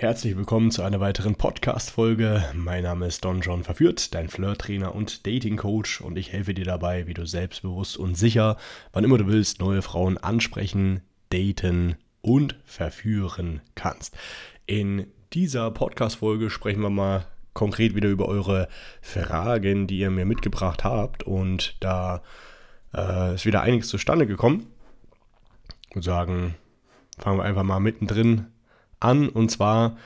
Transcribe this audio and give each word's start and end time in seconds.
Herzlich 0.00 0.34
willkommen 0.34 0.70
zu 0.70 0.82
einer 0.82 1.00
weiteren 1.00 1.34
Podcast-Folge. 1.34 2.42
Mein 2.54 2.84
Name 2.84 3.06
ist 3.06 3.22
Don 3.22 3.42
John 3.42 3.64
Verführt, 3.64 4.14
dein 4.14 4.30
Flirt-Trainer 4.30 4.94
und 4.94 5.26
Dating-Coach 5.26 6.00
und 6.00 6.16
ich 6.16 6.32
helfe 6.32 6.54
dir 6.54 6.64
dabei, 6.64 7.06
wie 7.06 7.12
du 7.12 7.26
selbstbewusst 7.26 7.98
und 7.98 8.16
sicher, 8.16 8.56
wann 8.94 9.04
immer 9.04 9.18
du 9.18 9.26
willst, 9.26 9.60
neue 9.60 9.82
Frauen 9.82 10.16
ansprechen, 10.16 11.02
daten 11.28 11.96
und 12.22 12.56
verführen 12.64 13.60
kannst. 13.74 14.16
In 14.64 15.06
dieser 15.34 15.70
Podcast-Folge 15.70 16.48
sprechen 16.48 16.80
wir 16.80 16.88
mal 16.88 17.26
konkret 17.52 17.94
wieder 17.94 18.08
über 18.08 18.26
eure 18.26 18.68
Fragen, 19.02 19.86
die 19.86 19.98
ihr 19.98 20.08
mir 20.08 20.24
mitgebracht 20.24 20.82
habt 20.82 21.24
und 21.24 21.76
da 21.80 22.22
äh, 22.94 23.34
ist 23.34 23.44
wieder 23.44 23.60
einiges 23.60 23.88
zustande 23.88 24.26
gekommen. 24.26 24.66
Ich 25.90 25.96
würde 25.96 26.06
sagen, 26.06 26.54
fangen 27.18 27.36
wir 27.36 27.44
einfach 27.44 27.64
mal 27.64 27.80
mittendrin 27.80 28.46
an 29.00 29.28
und 29.28 29.50
zwar 29.50 29.96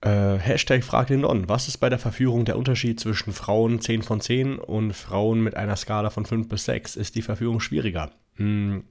äh, 0.00 0.38
Hashtag 0.38 0.84
Frag 0.84 1.08
den 1.08 1.22
Don. 1.22 1.48
Was 1.48 1.68
ist 1.68 1.78
bei 1.78 1.88
der 1.88 1.98
Verführung 1.98 2.44
der 2.44 2.56
Unterschied 2.56 3.00
zwischen 3.00 3.32
Frauen 3.32 3.80
10 3.80 4.02
von 4.02 4.20
10 4.20 4.58
und 4.58 4.92
Frauen 4.92 5.40
mit 5.40 5.56
einer 5.56 5.76
Skala 5.76 6.10
von 6.10 6.24
5 6.24 6.48
bis 6.48 6.64
6? 6.64 6.96
Ist 6.96 7.14
die 7.14 7.22
Verführung 7.22 7.60
schwieriger? 7.60 8.10
Hm, 8.36 8.84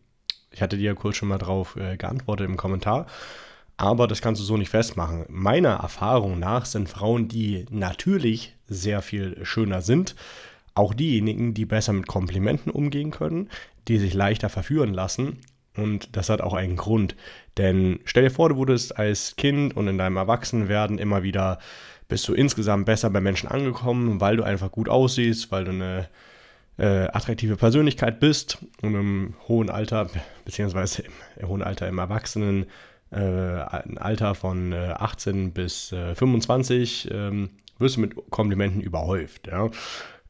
ich 0.51 0.61
hatte 0.61 0.77
dir 0.77 0.91
ja 0.91 0.93
kurz 0.93 1.17
schon 1.17 1.29
mal 1.29 1.37
drauf 1.37 1.75
äh, 1.75 1.97
geantwortet 1.97 2.47
im 2.47 2.57
Kommentar. 2.57 3.07
Aber 3.77 4.07
das 4.07 4.21
kannst 4.21 4.41
du 4.41 4.45
so 4.45 4.57
nicht 4.57 4.69
festmachen. 4.69 5.25
Meiner 5.27 5.75
Erfahrung 5.75 6.39
nach 6.39 6.65
sind 6.65 6.87
Frauen, 6.87 7.27
die 7.27 7.65
natürlich 7.69 8.55
sehr 8.67 9.01
viel 9.01 9.37
schöner 9.43 9.81
sind, 9.81 10.15
auch 10.75 10.93
diejenigen, 10.93 11.53
die 11.53 11.65
besser 11.65 11.93
mit 11.93 12.07
Komplimenten 12.07 12.71
umgehen 12.71 13.11
können, 13.11 13.49
die 13.87 13.97
sich 13.97 14.13
leichter 14.13 14.49
verführen 14.49 14.93
lassen 14.93 15.39
und 15.77 16.15
das 16.15 16.29
hat 16.29 16.41
auch 16.41 16.53
einen 16.53 16.75
Grund. 16.75 17.15
Denn 17.57 17.99
stell 18.05 18.23
dir 18.23 18.31
vor, 18.31 18.49
du 18.49 18.55
wurdest 18.55 18.97
als 18.97 19.35
Kind 19.35 19.75
und 19.75 19.87
in 19.87 19.97
deinem 19.97 20.17
Erwachsenwerden 20.17 20.97
immer 20.97 21.23
wieder, 21.23 21.59
bist 22.07 22.27
du 22.27 22.33
insgesamt 22.33 22.85
besser 22.85 23.09
bei 23.09 23.21
Menschen 23.21 23.49
angekommen, 23.49 24.21
weil 24.21 24.37
du 24.37 24.43
einfach 24.43 24.71
gut 24.71 24.89
aussiehst, 24.89 25.51
weil 25.51 25.65
du 25.65 25.71
eine 25.71 26.07
äh, 26.77 27.07
attraktive 27.07 27.55
Persönlichkeit 27.55 28.19
bist 28.19 28.59
und 28.81 28.95
im 28.95 29.33
hohen 29.47 29.69
Alter, 29.69 30.09
beziehungsweise 30.43 31.03
im 31.37 31.47
hohen 31.47 31.63
Alter 31.63 31.87
im 31.87 31.97
Erwachsenen, 31.97 32.65
äh, 33.11 33.17
Alter 33.19 34.35
von 34.35 34.73
äh, 34.73 34.93
18 34.97 35.53
bis 35.53 35.95
25, 36.15 37.09
äh, 37.09 37.27
ähm, 37.27 37.49
wirst 37.79 37.97
du 37.97 38.01
mit 38.01 38.15
Komplimenten 38.29 38.81
überhäuft. 38.81 39.47
Ja? 39.47 39.69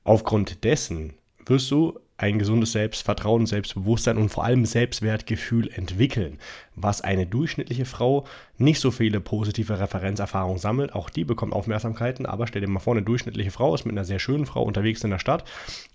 Aufgrund 0.04 0.64
dessen 0.64 1.14
wirst 1.46 1.70
du 1.72 2.00
ein 2.18 2.40
gesundes 2.40 2.72
Selbstvertrauen, 2.72 3.46
Selbstbewusstsein 3.46 4.18
und 4.18 4.30
vor 4.30 4.46
allem 4.46 4.66
Selbstwertgefühl 4.66 5.70
entwickeln, 5.74 6.40
was 6.74 7.02
eine 7.02 7.28
durchschnittliche 7.28 7.84
Frau 7.84 8.26
nicht 8.58 8.80
so 8.80 8.90
viele 8.90 9.20
positive 9.20 9.80
Referenzerfahrungen 9.80 10.58
sammelt. 10.58 10.94
Auch 10.96 11.10
die 11.10 11.26
bekommt 11.26 11.52
Aufmerksamkeiten, 11.52 12.26
aber 12.26 12.48
stell 12.48 12.62
dir 12.62 12.70
mal 12.70 12.80
vor, 12.80 12.94
eine 12.94 13.04
durchschnittliche 13.04 13.52
Frau 13.52 13.76
ist 13.76 13.86
mit 13.86 13.94
einer 13.94 14.06
sehr 14.06 14.20
schönen 14.20 14.46
Frau 14.46 14.64
unterwegs 14.64 15.04
in 15.04 15.10
der 15.10 15.20
Stadt. 15.20 15.44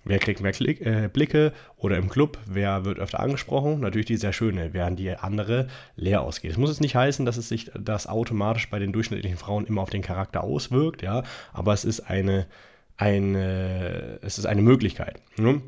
Wer 0.04 0.18
kriegt 0.18 0.42
mehr 0.42 0.52
Klick, 0.52 0.82
äh, 0.82 1.08
Blicke 1.10 1.54
oder 1.78 1.96
im 1.96 2.10
Club? 2.10 2.36
Wer 2.44 2.84
wird 2.84 2.98
öfter 2.98 3.20
angesprochen? 3.20 3.80
Natürlich 3.80 4.06
die 4.06 4.18
sehr 4.18 4.34
schöne, 4.34 4.74
während 4.74 4.98
die 4.98 5.16
andere 5.16 5.68
leer 5.96 6.20
ausgeht. 6.20 6.50
Es 6.50 6.58
muss 6.58 6.68
jetzt 6.68 6.82
nicht 6.82 6.96
heißen, 6.96 7.24
dass 7.24 7.38
es 7.38 7.48
sich 7.48 7.70
das 7.78 8.06
automatisch 8.06 8.68
bei 8.68 8.78
den 8.78 8.92
durchschnittlichen 8.92 9.38
Frauen 9.38 9.64
immer 9.64 9.80
auf 9.80 9.90
den 9.90 10.02
Charakter 10.02 10.44
auswirkt, 10.44 11.00
ja, 11.00 11.22
aber 11.54 11.72
es 11.72 11.86
ist 11.86 12.00
eine, 12.00 12.46
eine, 12.98 14.18
es 14.20 14.36
ist 14.36 14.44
eine 14.44 14.60
Möglichkeit. 14.60 15.18
Ne? 15.38 15.62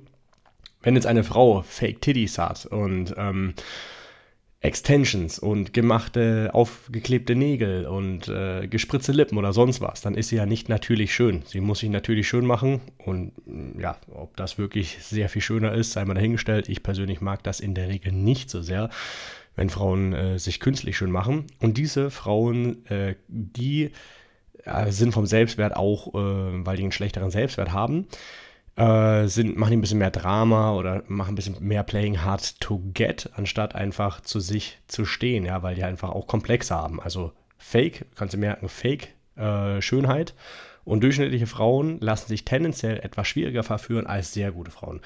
Wenn 0.82 0.94
jetzt 0.94 1.06
eine 1.06 1.24
Frau 1.24 1.62
Fake 1.62 2.00
Titties 2.00 2.38
hat 2.38 2.66
und 2.66 3.14
ähm, 3.16 3.54
Extensions 4.62 5.40
und 5.40 5.72
gemachte, 5.72 6.50
aufgeklebte 6.52 7.34
Nägel 7.34 7.84
und 7.86 8.28
äh, 8.28 8.68
gespritzte 8.68 9.10
Lippen 9.10 9.36
oder 9.36 9.52
sonst 9.52 9.80
was, 9.80 10.02
dann 10.02 10.14
ist 10.14 10.28
sie 10.28 10.36
ja 10.36 10.46
nicht 10.46 10.68
natürlich 10.68 11.12
schön. 11.12 11.42
Sie 11.46 11.60
muss 11.60 11.80
sich 11.80 11.90
natürlich 11.90 12.28
schön 12.28 12.46
machen 12.46 12.80
und 12.98 13.32
ja, 13.76 13.96
ob 14.12 14.36
das 14.36 14.58
wirklich 14.58 14.98
sehr 15.02 15.28
viel 15.28 15.42
schöner 15.42 15.74
ist, 15.74 15.92
sei 15.92 16.04
mal 16.04 16.14
dahingestellt. 16.14 16.68
Ich 16.68 16.84
persönlich 16.84 17.20
mag 17.20 17.42
das 17.42 17.58
in 17.58 17.74
der 17.74 17.88
Regel 17.88 18.12
nicht 18.12 18.50
so 18.50 18.62
sehr, 18.62 18.88
wenn 19.56 19.68
Frauen 19.68 20.12
äh, 20.12 20.38
sich 20.38 20.60
künstlich 20.60 20.96
schön 20.96 21.10
machen. 21.10 21.48
Und 21.58 21.76
diese 21.76 22.12
Frauen, 22.12 22.86
äh, 22.86 23.16
die 23.26 23.90
äh, 24.64 24.92
sind 24.92 25.12
vom 25.12 25.26
Selbstwert 25.26 25.74
auch, 25.74 26.14
äh, 26.14 26.64
weil 26.64 26.76
die 26.76 26.84
einen 26.84 26.92
schlechteren 26.92 27.32
Selbstwert 27.32 27.72
haben, 27.72 28.06
äh, 28.76 29.26
sind, 29.26 29.56
machen 29.56 29.74
ein 29.74 29.80
bisschen 29.80 29.98
mehr 29.98 30.10
Drama 30.10 30.72
oder 30.72 31.02
machen 31.08 31.32
ein 31.32 31.34
bisschen 31.34 31.56
mehr 31.60 31.82
Playing 31.82 32.22
Hard 32.22 32.60
to 32.60 32.82
Get, 32.94 33.30
anstatt 33.34 33.74
einfach 33.74 34.20
zu 34.20 34.40
sich 34.40 34.78
zu 34.86 35.04
stehen, 35.04 35.44
ja, 35.44 35.62
weil 35.62 35.74
die 35.74 35.84
einfach 35.84 36.10
auch 36.10 36.26
Komplexe 36.26 36.74
haben. 36.74 37.00
Also 37.00 37.32
Fake, 37.58 38.06
kannst 38.14 38.34
du 38.34 38.38
merken, 38.38 38.68
Fake 38.68 39.08
äh, 39.36 39.80
Schönheit 39.80 40.34
und 40.84 41.02
durchschnittliche 41.02 41.46
Frauen 41.46 42.00
lassen 42.00 42.28
sich 42.28 42.44
tendenziell 42.44 42.98
etwas 42.98 43.28
schwieriger 43.28 43.62
verführen 43.62 44.06
als 44.06 44.32
sehr 44.32 44.52
gute 44.52 44.70
Frauen. 44.70 45.00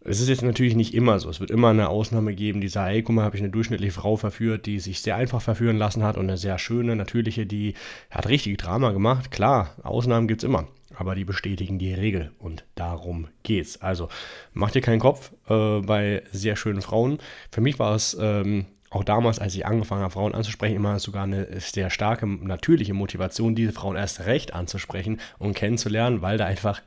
Es 0.00 0.20
ist 0.20 0.28
jetzt 0.28 0.42
natürlich 0.42 0.76
nicht 0.76 0.94
immer 0.94 1.18
so. 1.18 1.28
Es 1.28 1.40
wird 1.40 1.50
immer 1.50 1.68
eine 1.68 1.88
Ausnahme 1.88 2.34
geben, 2.34 2.60
die 2.60 2.68
sagt, 2.68 2.90
ey, 2.90 3.02
guck 3.02 3.14
mal, 3.14 3.24
habe 3.24 3.36
ich 3.36 3.42
eine 3.42 3.50
durchschnittliche 3.50 3.92
Frau 3.92 4.16
verführt, 4.16 4.66
die 4.66 4.78
sich 4.78 5.02
sehr 5.02 5.16
einfach 5.16 5.42
verführen 5.42 5.76
lassen 5.76 6.02
hat 6.02 6.16
und 6.16 6.24
eine 6.24 6.36
sehr 6.36 6.58
schöne, 6.58 6.96
natürliche, 6.96 7.46
die 7.46 7.74
hat 8.10 8.28
richtig 8.28 8.58
Drama 8.58 8.92
gemacht. 8.92 9.30
Klar, 9.30 9.74
Ausnahmen 9.82 10.28
gibt 10.28 10.42
es 10.42 10.48
immer 10.48 10.68
aber 10.98 11.14
die 11.14 11.24
bestätigen 11.24 11.78
die 11.78 11.94
Regel 11.94 12.32
und 12.40 12.64
darum 12.74 13.28
geht's. 13.44 13.80
Also 13.80 14.08
mach 14.52 14.72
dir 14.72 14.82
keinen 14.82 14.98
Kopf 14.98 15.32
äh, 15.48 15.80
bei 15.80 16.24
sehr 16.32 16.56
schönen 16.56 16.82
Frauen. 16.82 17.18
Für 17.52 17.60
mich 17.60 17.78
war 17.78 17.94
es 17.94 18.16
ähm, 18.20 18.66
auch 18.90 19.04
damals, 19.04 19.38
als 19.38 19.54
ich 19.54 19.64
angefangen 19.64 20.02
habe, 20.02 20.12
Frauen 20.12 20.34
anzusprechen, 20.34 20.74
immer 20.74 20.98
sogar 20.98 21.22
eine 21.22 21.60
sehr 21.60 21.90
starke 21.90 22.26
natürliche 22.26 22.94
Motivation, 22.94 23.54
diese 23.54 23.72
Frauen 23.72 23.94
erst 23.94 24.26
recht 24.26 24.54
anzusprechen 24.54 25.20
und 25.38 25.54
kennenzulernen, 25.54 26.20
weil 26.20 26.36
da 26.36 26.46
einfach 26.46 26.82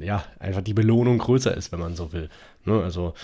ja 0.00 0.24
einfach 0.40 0.62
die 0.62 0.74
Belohnung 0.74 1.18
größer 1.18 1.56
ist, 1.56 1.70
wenn 1.70 1.80
man 1.80 1.94
so 1.94 2.12
will. 2.12 2.30
Ne? 2.64 2.82
Also 2.82 3.14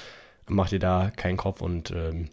mach 0.47 0.69
dir 0.69 0.79
da 0.79 1.11
keinen 1.17 1.37
Kopf 1.37 1.61
und 1.61 1.91
ähm, 1.91 2.29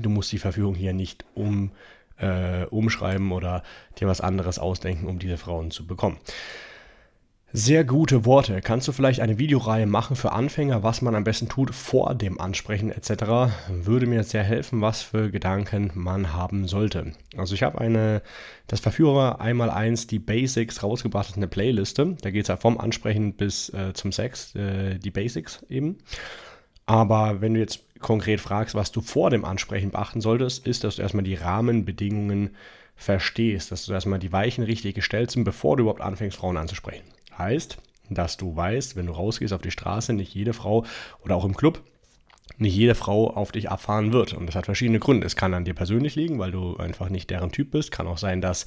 du 0.00 0.08
musst 0.08 0.32
die 0.32 0.38
Verführung 0.38 0.74
hier 0.74 0.94
nicht 0.94 1.26
um, 1.34 1.72
äh, 2.18 2.64
umschreiben 2.66 3.32
oder 3.32 3.62
dir 4.00 4.08
was 4.08 4.22
anderes 4.22 4.58
ausdenken, 4.58 5.08
um 5.08 5.18
diese 5.18 5.36
Frauen 5.36 5.70
zu 5.70 5.86
bekommen. 5.86 6.18
Sehr 7.54 7.84
gute 7.84 8.24
Worte. 8.24 8.62
Kannst 8.62 8.88
du 8.88 8.92
vielleicht 8.92 9.20
eine 9.20 9.36
Videoreihe 9.36 9.84
machen 9.84 10.16
für 10.16 10.32
Anfänger, 10.32 10.82
was 10.82 11.02
man 11.02 11.14
am 11.14 11.24
besten 11.24 11.50
tut 11.50 11.74
vor 11.74 12.14
dem 12.14 12.40
Ansprechen 12.40 12.90
etc.? 12.90 13.52
Würde 13.68 14.06
mir 14.06 14.24
sehr 14.24 14.42
helfen, 14.42 14.80
was 14.80 15.02
für 15.02 15.30
Gedanken 15.30 15.90
man 15.94 16.32
haben 16.32 16.66
sollte. 16.66 17.12
Also 17.36 17.54
ich 17.54 17.62
habe 17.62 17.78
eine, 17.78 18.22
das 18.68 18.80
Verführer 18.80 19.42
einmal 19.42 19.68
eins, 19.68 20.06
die 20.06 20.18
Basics 20.18 20.82
rausgebracht, 20.82 21.36
eine 21.36 21.46
Playliste. 21.46 22.16
Da 22.22 22.30
geht 22.30 22.44
es 22.44 22.48
ja 22.48 22.56
vom 22.56 22.78
Ansprechen 22.78 23.34
bis 23.34 23.68
äh, 23.68 23.92
zum 23.92 24.12
Sex, 24.12 24.54
äh, 24.54 24.98
die 24.98 25.10
Basics 25.10 25.62
eben. 25.68 25.98
Aber 26.86 27.42
wenn 27.42 27.52
du 27.52 27.60
jetzt 27.60 27.84
konkret 28.00 28.40
fragst, 28.40 28.74
was 28.74 28.92
du 28.92 29.02
vor 29.02 29.28
dem 29.28 29.44
Ansprechen 29.44 29.90
beachten 29.90 30.22
solltest, 30.22 30.66
ist, 30.66 30.84
dass 30.84 30.96
du 30.96 31.02
erstmal 31.02 31.24
die 31.24 31.34
Rahmenbedingungen 31.34 32.56
verstehst, 32.96 33.72
dass 33.72 33.84
du 33.84 33.92
erstmal 33.92 34.18
die 34.18 34.32
Weichen 34.32 34.64
richtig 34.64 34.94
gestellt 34.94 35.30
sind, 35.30 35.44
bevor 35.44 35.76
du 35.76 35.82
überhaupt 35.82 36.00
anfängst, 36.00 36.38
Frauen 36.38 36.56
anzusprechen. 36.56 37.04
Heißt, 37.38 37.78
dass 38.10 38.36
du 38.36 38.54
weißt, 38.54 38.96
wenn 38.96 39.06
du 39.06 39.12
rausgehst 39.12 39.52
auf 39.52 39.62
die 39.62 39.70
Straße, 39.70 40.12
nicht 40.12 40.34
jede 40.34 40.52
Frau 40.52 40.84
oder 41.24 41.36
auch 41.36 41.44
im 41.44 41.56
Club, 41.56 41.82
nicht 42.58 42.74
jede 42.74 42.94
Frau 42.94 43.30
auf 43.30 43.52
dich 43.52 43.70
abfahren 43.70 44.12
wird. 44.12 44.34
Und 44.34 44.46
das 44.46 44.54
hat 44.54 44.66
verschiedene 44.66 44.98
Gründe. 44.98 45.26
Es 45.26 45.36
kann 45.36 45.54
an 45.54 45.64
dir 45.64 45.74
persönlich 45.74 46.14
liegen, 46.14 46.38
weil 46.38 46.50
du 46.50 46.76
einfach 46.76 47.08
nicht 47.08 47.30
deren 47.30 47.52
Typ 47.52 47.70
bist. 47.70 47.90
Kann 47.90 48.06
auch 48.06 48.18
sein, 48.18 48.40
dass 48.40 48.66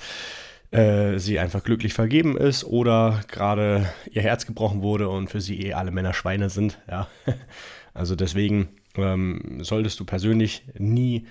äh, 0.72 1.20
sie 1.20 1.40
einfach 1.40 1.64
glücklich 1.64 1.94
vergeben 1.94 2.38
ist 2.38 2.64
oder 2.64 3.22
gerade 3.28 3.90
ihr 4.12 4.22
Herz 4.22 4.46
gebrochen 4.46 4.81
wurde 4.81 5.09
und 5.09 5.30
für 5.30 5.42
sie 5.42 5.62
eh 5.62 5.74
alle 5.74 5.92
Männer 5.92 6.14
Schweine 6.14 6.50
sind. 6.50 6.80
Ja? 6.90 7.08
Also 7.94 8.18
deswegen 8.18 8.68
ähm, 8.98 9.59
solltest 9.62 9.98
du 10.02 10.04
persönlich 10.04 10.66
nie 10.78 11.28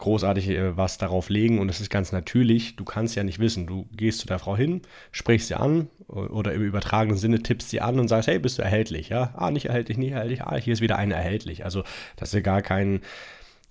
großartig 0.00 0.48
äh, 0.48 0.76
was 0.76 0.98
darauf 0.98 1.28
legen 1.28 1.58
und 1.58 1.68
es 1.68 1.80
ist 1.80 1.90
ganz 1.90 2.12
natürlich. 2.12 2.76
Du 2.76 2.84
kannst 2.84 3.14
ja 3.14 3.22
nicht 3.22 3.38
wissen. 3.38 3.66
Du 3.66 3.86
gehst 3.92 4.20
zu 4.20 4.26
der 4.26 4.38
Frau 4.38 4.56
hin, 4.56 4.82
sprichst 5.12 5.48
sie 5.48 5.54
an 5.54 5.88
oder 6.08 6.52
im 6.52 6.62
übertragenen 6.62 7.18
Sinne 7.18 7.42
tippst 7.42 7.70
sie 7.70 7.80
an 7.80 8.00
und 8.00 8.08
sagst, 8.08 8.28
hey, 8.28 8.38
bist 8.38 8.58
du 8.58 8.62
erhältlich? 8.62 9.10
Ja, 9.10 9.32
ah, 9.36 9.50
nicht 9.50 9.66
erhältlich, 9.66 9.98
nicht 9.98 10.12
erhältlich. 10.12 10.42
Ah, 10.42 10.56
hier 10.56 10.72
ist 10.72 10.80
wieder 10.80 10.98
eine 10.98 11.14
erhältlich. 11.14 11.64
Also, 11.64 11.84
das 12.16 12.30
ist 12.30 12.34
ja 12.34 12.40
gar 12.40 12.62
kein, 12.62 13.02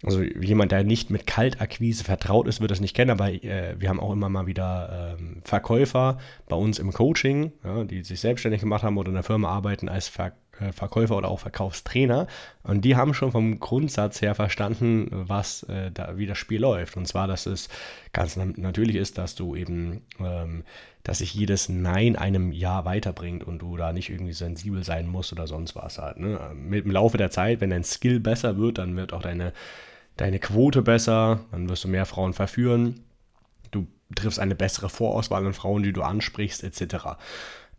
also 0.04 0.22
jemand, 0.22 0.72
der 0.72 0.84
nicht 0.84 1.10
mit 1.10 1.28
Kaltakquise 1.28 2.04
vertraut 2.04 2.48
ist, 2.48 2.62
wird 2.62 2.72
das 2.72 2.80
nicht 2.80 2.96
kennen, 2.96 3.12
aber 3.12 3.32
äh, 3.32 3.76
wir 3.78 3.90
haben 3.90 4.00
auch 4.00 4.14
immer 4.14 4.30
mal 4.30 4.48
wieder 4.48 5.18
ähm, 5.20 5.42
Verkäufer 5.44 6.20
bei 6.48 6.56
uns 6.56 6.80
im 6.80 6.94
Coaching, 6.94 7.52
ja, 7.64 7.84
die 7.84 8.04
sich 8.04 8.22
selbstständig 8.22 8.62
gemacht 8.62 8.84
haben 8.84 8.98
oder 8.98 9.10
in 9.10 9.16
der 9.16 9.24
Firma 9.24 9.50
arbeiten 9.50 9.90
als 9.90 10.08
Verkäufer 10.08 10.38
äh, 10.38 10.49
Verkäufer 10.72 11.16
oder 11.18 11.30
auch 11.30 11.40
Verkaufstrainer. 11.40 12.28
Und 12.64 12.82
die 12.82 12.96
haben 12.96 13.14
schon 13.14 13.32
vom 13.32 13.60
Grundsatz 13.60 14.22
her 14.22 14.36
verstanden, 14.36 15.08
was 15.12 15.64
äh, 15.64 15.92
da, 15.92 16.18
wie 16.18 16.26
das 16.26 16.38
Spiel 16.38 16.62
läuft. 16.62 16.98
Und 16.98 17.08
zwar, 17.08 17.28
dass 17.28 17.46
es 17.46 17.70
ganz 18.14 18.36
natürlich 18.36 18.96
ist, 18.96 19.18
dass 19.18 19.36
du 19.36 19.56
eben, 19.56 20.02
ähm, 20.20 20.64
dass 21.04 21.20
sich 21.20 21.34
jedes 21.34 21.70
Nein 21.70 22.16
einem 22.16 22.52
Ja 22.52 22.86
weiterbringt 22.86 23.44
und 23.44 23.60
du 23.60 23.78
da 23.78 23.94
nicht 23.94 24.10
irgendwie 24.10 24.34
sensibel 24.34 24.84
sein 24.84 25.08
musst 25.08 25.32
oder 25.32 25.48
sonst 25.48 25.76
was 25.76 25.98
halt. 25.98 26.18
Ne? 26.18 26.40
Mit 26.54 26.86
dem 26.86 26.92
Laufe 26.92 27.18
der 27.18 27.32
Zeit, 27.32 27.62
wenn 27.62 27.70
dein 27.70 27.84
Skill 27.84 28.20
besser 28.20 28.58
wird, 28.58 28.78
dann 28.78 28.96
wird 28.96 29.14
auch 29.14 29.22
deine, 29.22 29.54
deine 30.18 30.40
Quote 30.40 30.82
besser, 30.82 31.40
dann 31.52 31.70
wirst 31.70 31.84
du 31.84 31.88
mehr 31.88 32.06
Frauen 32.06 32.34
verführen. 32.34 33.02
Du 33.72 33.88
triffst 34.16 34.40
eine 34.40 34.56
bessere 34.56 34.90
Vorauswahl 34.90 35.46
an 35.46 35.54
Frauen, 35.54 35.84
die 35.84 35.94
du 35.94 36.02
ansprichst, 36.02 36.64
etc. 36.64 37.18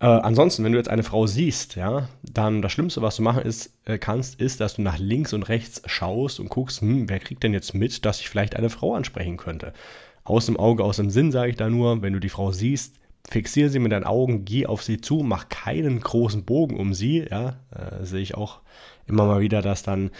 Äh, 0.00 0.06
ansonsten, 0.06 0.64
wenn 0.64 0.72
du 0.72 0.78
jetzt 0.78 0.88
eine 0.88 1.02
Frau 1.02 1.26
siehst, 1.26 1.76
ja, 1.76 2.08
dann 2.22 2.62
das 2.62 2.72
Schlimmste, 2.72 3.02
was 3.02 3.16
du 3.16 3.22
machen 3.22 3.42
ist, 3.42 3.74
äh, 3.84 3.98
kannst, 3.98 4.40
ist, 4.40 4.60
dass 4.60 4.74
du 4.74 4.82
nach 4.82 4.98
links 4.98 5.34
und 5.34 5.42
rechts 5.44 5.82
schaust 5.84 6.40
und 6.40 6.48
guckst, 6.48 6.80
hm, 6.80 7.08
wer 7.08 7.18
kriegt 7.18 7.42
denn 7.42 7.52
jetzt 7.52 7.74
mit, 7.74 8.04
dass 8.06 8.20
ich 8.20 8.30
vielleicht 8.30 8.56
eine 8.56 8.70
Frau 8.70 8.94
ansprechen 8.94 9.36
könnte. 9.36 9.74
Aus 10.24 10.46
dem 10.46 10.56
Auge, 10.58 10.84
aus 10.84 10.96
dem 10.96 11.10
Sinn 11.10 11.32
sage 11.32 11.50
ich 11.50 11.56
da 11.56 11.68
nur, 11.68 12.00
wenn 12.02 12.14
du 12.14 12.20
die 12.20 12.30
Frau 12.30 12.50
siehst, 12.50 12.96
fixiere 13.28 13.68
sie 13.68 13.78
mit 13.78 13.92
deinen 13.92 14.04
Augen, 14.04 14.46
geh 14.46 14.66
auf 14.66 14.82
sie 14.82 15.00
zu, 15.00 15.16
mach 15.16 15.50
keinen 15.50 16.00
großen 16.00 16.44
Bogen 16.44 16.78
um 16.78 16.94
sie, 16.94 17.26
ja, 17.30 17.56
äh, 17.70 18.04
sehe 18.04 18.22
ich 18.22 18.34
auch 18.34 18.60
immer 19.06 19.26
mal 19.26 19.40
wieder, 19.40 19.60
dass 19.60 19.82
dann 19.82 20.10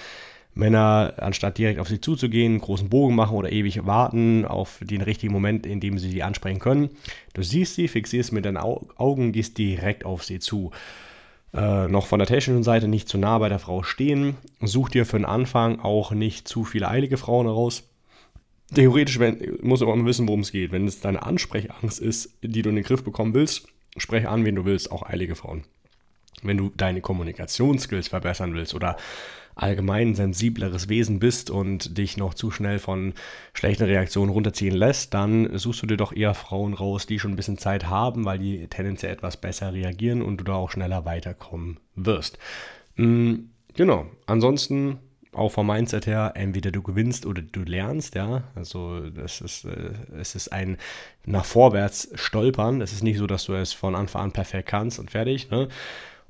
Männer, 0.55 1.14
anstatt 1.19 1.58
direkt 1.58 1.79
auf 1.79 1.88
sie 1.88 2.00
zuzugehen, 2.00 2.52
einen 2.52 2.61
großen 2.61 2.88
Bogen 2.88 3.14
machen 3.14 3.37
oder 3.37 3.52
ewig 3.52 3.87
warten 3.87 4.44
auf 4.44 4.81
den 4.82 5.00
richtigen 5.00 5.32
Moment, 5.32 5.64
in 5.64 5.81
dem 5.81 5.99
sie 5.99 6.11
sie 6.11 6.23
ansprechen 6.23 6.58
können. 6.58 6.91
Du 7.35 7.43
siehst 7.43 7.76
sie, 7.76 7.88
fixierst 7.88 8.32
mit 8.32 8.44
deinen 8.44 8.56
Augen, 8.56 9.32
gehst 9.32 9.58
direkt 9.58 10.05
auf 10.05 10.25
sie 10.25 10.41
zu. 10.41 10.73
Äh, 11.52 11.88
noch 11.88 12.06
von 12.06 12.19
der 12.19 12.29
technischen 12.29 12.62
Seite 12.62 12.88
nicht 12.88 13.08
zu 13.08 13.19
nah 13.19 13.38
bei 13.38 13.49
der 13.49 13.58
Frau 13.58 13.82
stehen. 13.82 14.37
Such 14.61 14.91
dir 14.91 15.06
für 15.06 15.19
den 15.19 15.25
Anfang 15.25 15.81
auch 15.81 16.12
nicht 16.12 16.47
zu 16.47 16.64
viele 16.64 16.88
eilige 16.88 17.17
Frauen 17.17 17.46
heraus. 17.46 17.85
Theoretisch 18.75 19.19
wenn, 19.19 19.58
musst 19.62 19.82
du 19.82 19.91
aber 19.91 20.05
wissen, 20.05 20.29
worum 20.29 20.41
es 20.41 20.53
geht. 20.53 20.70
Wenn 20.70 20.87
es 20.87 21.00
deine 21.00 21.23
Ansprechangst 21.23 21.99
ist, 21.99 22.38
die 22.43 22.62
du 22.62 22.70
in 22.70 22.76
den 22.76 22.85
Griff 22.85 23.03
bekommen 23.03 23.35
willst, 23.35 23.67
spreche 23.96 24.29
an, 24.29 24.44
wen 24.44 24.55
du 24.55 24.64
willst, 24.64 24.93
auch 24.93 25.03
eilige 25.03 25.35
Frauen. 25.35 25.64
Wenn 26.42 26.56
du 26.56 26.70
deine 26.76 27.00
Kommunikationsskills 27.00 28.08
verbessern 28.08 28.54
willst 28.54 28.75
oder 28.75 28.96
allgemein 29.54 30.14
sensibleres 30.14 30.88
Wesen 30.88 31.19
bist 31.19 31.50
und 31.50 31.98
dich 31.98 32.16
noch 32.16 32.34
zu 32.34 32.50
schnell 32.50 32.78
von 32.78 33.14
schlechten 33.52 33.84
Reaktionen 33.84 34.31
runterziehen 34.31 34.75
lässt, 34.75 35.12
dann 35.12 35.58
suchst 35.58 35.82
du 35.82 35.87
dir 35.87 35.96
doch 35.96 36.14
eher 36.14 36.34
Frauen 36.34 36.75
raus, 36.75 37.06
die 37.06 37.19
schon 37.19 37.32
ein 37.32 37.37
bisschen 37.37 37.58
Zeit 37.58 37.87
haben, 37.87 38.25
weil 38.25 38.38
die 38.38 38.66
tendenziell 38.69 39.12
etwas 39.12 39.37
besser 39.37 39.72
reagieren 39.75 40.22
und 40.22 40.38
du 40.38 40.44
da 40.44 40.54
auch 40.54 40.70
schneller 40.70 41.04
weiterkommen 41.04 41.78
wirst. 41.94 42.38
Mhm, 42.96 43.50
genau. 43.75 44.06
Ansonsten 44.26 44.98
auch 45.32 45.52
vom 45.52 45.66
Mindset 45.66 46.06
her, 46.06 46.32
entweder 46.34 46.72
du 46.72 46.82
gewinnst 46.82 47.25
oder 47.25 47.40
du 47.40 47.60
lernst, 47.62 48.14
ja. 48.16 48.43
Also 48.54 49.10
das 49.10 49.40
ist, 49.40 49.64
äh, 49.64 49.93
es 50.19 50.34
ist 50.34 50.52
ein 50.52 50.76
nach 51.25 51.44
vorwärts 51.44 52.10
stolpern. 52.14 52.81
Es 52.81 52.93
ist 52.93 53.04
nicht 53.04 53.19
so, 53.19 53.26
dass 53.26 53.44
du 53.44 53.54
es 53.54 53.72
von 53.72 53.94
Anfang 53.94 54.22
an 54.22 54.32
perfekt 54.32 54.69
kannst 54.69 54.98
und 54.98 55.10
fertig. 55.10 55.50
Ne? 55.50 55.69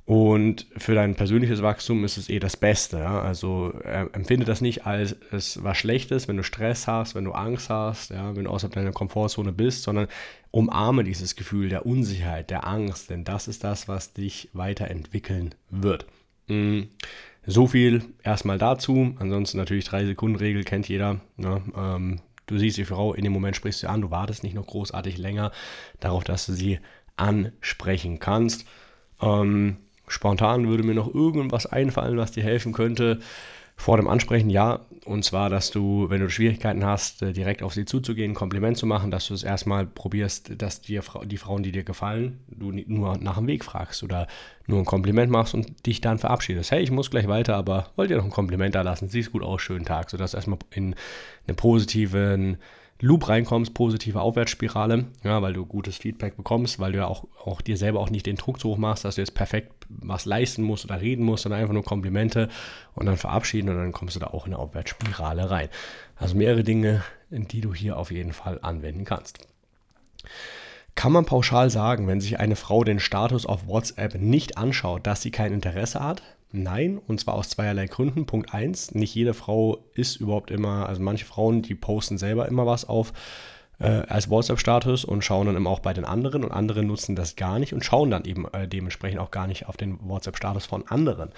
Und 0.05 0.65
für 0.77 0.95
dein 0.95 1.15
persönliches 1.15 1.61
Wachstum 1.61 2.03
ist 2.03 2.17
es 2.17 2.29
eh 2.29 2.39
das 2.39 2.57
Beste. 2.57 2.97
Ja? 2.97 3.21
Also 3.21 3.73
äh, 3.83 4.07
empfinde 4.13 4.45
das 4.45 4.59
nicht 4.59 4.85
als 4.85 5.15
es 5.31 5.63
was 5.63 5.77
Schlechtes, 5.77 6.27
wenn 6.27 6.37
du 6.37 6.43
Stress 6.43 6.87
hast, 6.87 7.15
wenn 7.15 7.23
du 7.23 7.31
Angst 7.33 7.69
hast, 7.69 8.09
ja? 8.09 8.35
wenn 8.35 8.45
du 8.45 8.49
außerhalb 8.49 8.73
deiner 8.73 8.91
Komfortzone 8.91 9.51
bist, 9.51 9.83
sondern 9.83 10.07
umarme 10.49 11.03
dieses 11.03 11.35
Gefühl 11.35 11.69
der 11.69 11.85
Unsicherheit, 11.85 12.49
der 12.49 12.67
Angst, 12.67 13.09
denn 13.09 13.23
das 13.23 13.47
ist 13.47 13.63
das, 13.63 13.87
was 13.87 14.13
dich 14.13 14.49
weiterentwickeln 14.53 15.55
wird. 15.69 16.07
Mhm. 16.47 16.89
So 17.45 17.67
viel 17.67 18.03
erstmal 18.23 18.57
dazu. 18.57 19.15
Ansonsten 19.19 19.57
natürlich 19.57 19.85
3-Sekunden-Regel 19.85 20.63
kennt 20.63 20.89
jeder. 20.89 21.21
Ne? 21.37 21.61
Ähm, 21.75 22.21
du 22.45 22.57
siehst 22.57 22.77
die 22.77 22.85
Frau, 22.85 23.13
in 23.13 23.23
dem 23.23 23.33
Moment 23.33 23.55
sprichst 23.55 23.83
du 23.83 23.89
an, 23.89 24.01
du 24.01 24.11
wartest 24.11 24.43
nicht 24.43 24.53
noch 24.53 24.67
großartig 24.67 25.17
länger 25.17 25.51
darauf, 25.99 26.23
dass 26.23 26.45
du 26.45 26.53
sie 26.53 26.79
ansprechen 27.17 28.19
kannst. 28.19 28.65
Ähm, 29.21 29.77
Spontan 30.11 30.67
würde 30.67 30.83
mir 30.83 30.93
noch 30.93 31.13
irgendwas 31.13 31.65
einfallen, 31.65 32.17
was 32.17 32.31
dir 32.31 32.43
helfen 32.43 32.73
könnte. 32.73 33.19
Vor 33.77 33.97
dem 33.97 34.07
Ansprechen 34.07 34.49
ja. 34.49 34.81
Und 35.05 35.23
zwar, 35.25 35.49
dass 35.49 35.71
du, 35.71 36.09
wenn 36.09 36.19
du 36.19 36.29
Schwierigkeiten 36.29 36.85
hast, 36.85 37.23
äh, 37.23 37.33
direkt 37.33 37.63
auf 37.63 37.73
sie 37.73 37.85
zuzugehen, 37.85 38.35
Kompliment 38.35 38.77
zu 38.77 38.85
machen, 38.85 39.09
dass 39.09 39.27
du 39.27 39.33
es 39.33 39.43
erstmal 39.43 39.87
probierst, 39.87 40.61
dass 40.61 40.81
dir 40.81 41.01
die 41.25 41.37
Frauen, 41.37 41.63
die 41.63 41.71
dir 41.71 41.83
gefallen, 41.83 42.41
du 42.47 42.71
nur 42.71 43.17
nach 43.17 43.37
dem 43.37 43.47
Weg 43.47 43.63
fragst 43.63 44.03
oder 44.03 44.27
nur 44.67 44.79
ein 44.79 44.85
Kompliment 44.85 45.31
machst 45.31 45.55
und 45.55 45.87
dich 45.87 46.01
dann 46.01 46.19
verabschiedest. 46.19 46.69
Hey, 46.69 46.83
ich 46.83 46.91
muss 46.91 47.09
gleich 47.09 47.27
weiter, 47.27 47.55
aber 47.55 47.89
wollt 47.95 48.11
ihr 48.11 48.17
noch 48.17 48.25
ein 48.25 48.31
Kompliment 48.31 48.75
da 48.75 48.81
lassen? 48.81 49.09
Siehst 49.09 49.31
gut 49.31 49.41
aus, 49.41 49.61
schönen 49.61 49.85
Tag. 49.85 50.11
Sodass 50.11 50.31
du 50.31 50.37
erstmal 50.37 50.59
in 50.75 50.93
einen 51.47 51.55
positiven 51.55 52.57
Loop 53.01 53.27
reinkommst, 53.27 53.73
positive 53.73 54.21
Aufwärtsspirale, 54.21 55.05
ja, 55.23 55.41
weil 55.41 55.53
du 55.53 55.65
gutes 55.65 55.97
Feedback 55.97 56.37
bekommst, 56.37 56.79
weil 56.79 56.91
du 56.91 56.99
ja 56.99 57.07
auch, 57.07 57.25
auch 57.43 57.61
dir 57.61 57.75
selber 57.75 57.99
auch 57.99 58.11
nicht 58.11 58.27
den 58.27 58.35
Druck 58.35 58.59
so 58.59 58.69
hoch 58.69 58.77
machst, 58.77 59.03
dass 59.03 59.15
du 59.15 59.21
jetzt 59.21 59.33
perfekt 59.33 59.73
was 59.89 60.25
leisten 60.25 60.61
musst 60.61 60.85
oder 60.85 61.01
reden 61.01 61.25
musst, 61.25 61.43
sondern 61.43 61.61
einfach 61.61 61.73
nur 61.73 61.83
Komplimente 61.83 62.47
und 62.93 63.07
dann 63.07 63.17
verabschieden 63.17 63.69
und 63.69 63.77
dann 63.77 63.91
kommst 63.91 64.15
du 64.15 64.19
da 64.19 64.27
auch 64.27 64.45
in 64.45 64.53
eine 64.53 64.61
Aufwärtsspirale 64.61 65.49
rein. 65.49 65.69
Also 66.15 66.35
mehrere 66.35 66.63
Dinge, 66.63 67.03
die 67.31 67.61
du 67.61 67.73
hier 67.73 67.97
auf 67.97 68.11
jeden 68.11 68.33
Fall 68.33 68.59
anwenden 68.61 69.03
kannst. 69.03 69.39
Kann 71.01 71.13
man 71.13 71.25
pauschal 71.25 71.71
sagen, 71.71 72.05
wenn 72.05 72.21
sich 72.21 72.39
eine 72.39 72.55
Frau 72.55 72.83
den 72.83 72.99
Status 72.99 73.47
auf 73.47 73.65
WhatsApp 73.65 74.21
nicht 74.21 74.59
anschaut, 74.59 75.07
dass 75.07 75.23
sie 75.23 75.31
kein 75.31 75.51
Interesse 75.51 75.99
hat? 75.99 76.21
Nein, 76.51 76.99
und 77.07 77.19
zwar 77.19 77.33
aus 77.33 77.49
zweierlei 77.49 77.87
Gründen. 77.87 78.27
Punkt 78.27 78.53
1, 78.53 78.93
nicht 78.93 79.15
jede 79.15 79.33
Frau 79.33 79.79
ist 79.95 80.17
überhaupt 80.17 80.51
immer, 80.51 80.87
also 80.87 81.01
manche 81.01 81.25
Frauen, 81.25 81.63
die 81.63 81.73
posten 81.73 82.19
selber 82.19 82.47
immer 82.47 82.67
was 82.67 82.87
auf 82.87 83.13
äh, 83.79 84.03
als 84.09 84.29
WhatsApp-Status 84.29 85.03
und 85.03 85.23
schauen 85.23 85.47
dann 85.47 85.55
immer 85.55 85.71
auch 85.71 85.79
bei 85.79 85.93
den 85.93 86.05
anderen 86.05 86.43
und 86.43 86.51
andere 86.51 86.83
nutzen 86.83 87.15
das 87.15 87.35
gar 87.35 87.57
nicht 87.57 87.73
und 87.73 87.83
schauen 87.83 88.11
dann 88.11 88.25
eben 88.25 88.47
äh, 88.53 88.67
dementsprechend 88.67 89.21
auch 89.21 89.31
gar 89.31 89.47
nicht 89.47 89.67
auf 89.67 89.77
den 89.77 89.97
WhatsApp-Status 90.07 90.67
von 90.67 90.87
anderen. 90.87 91.31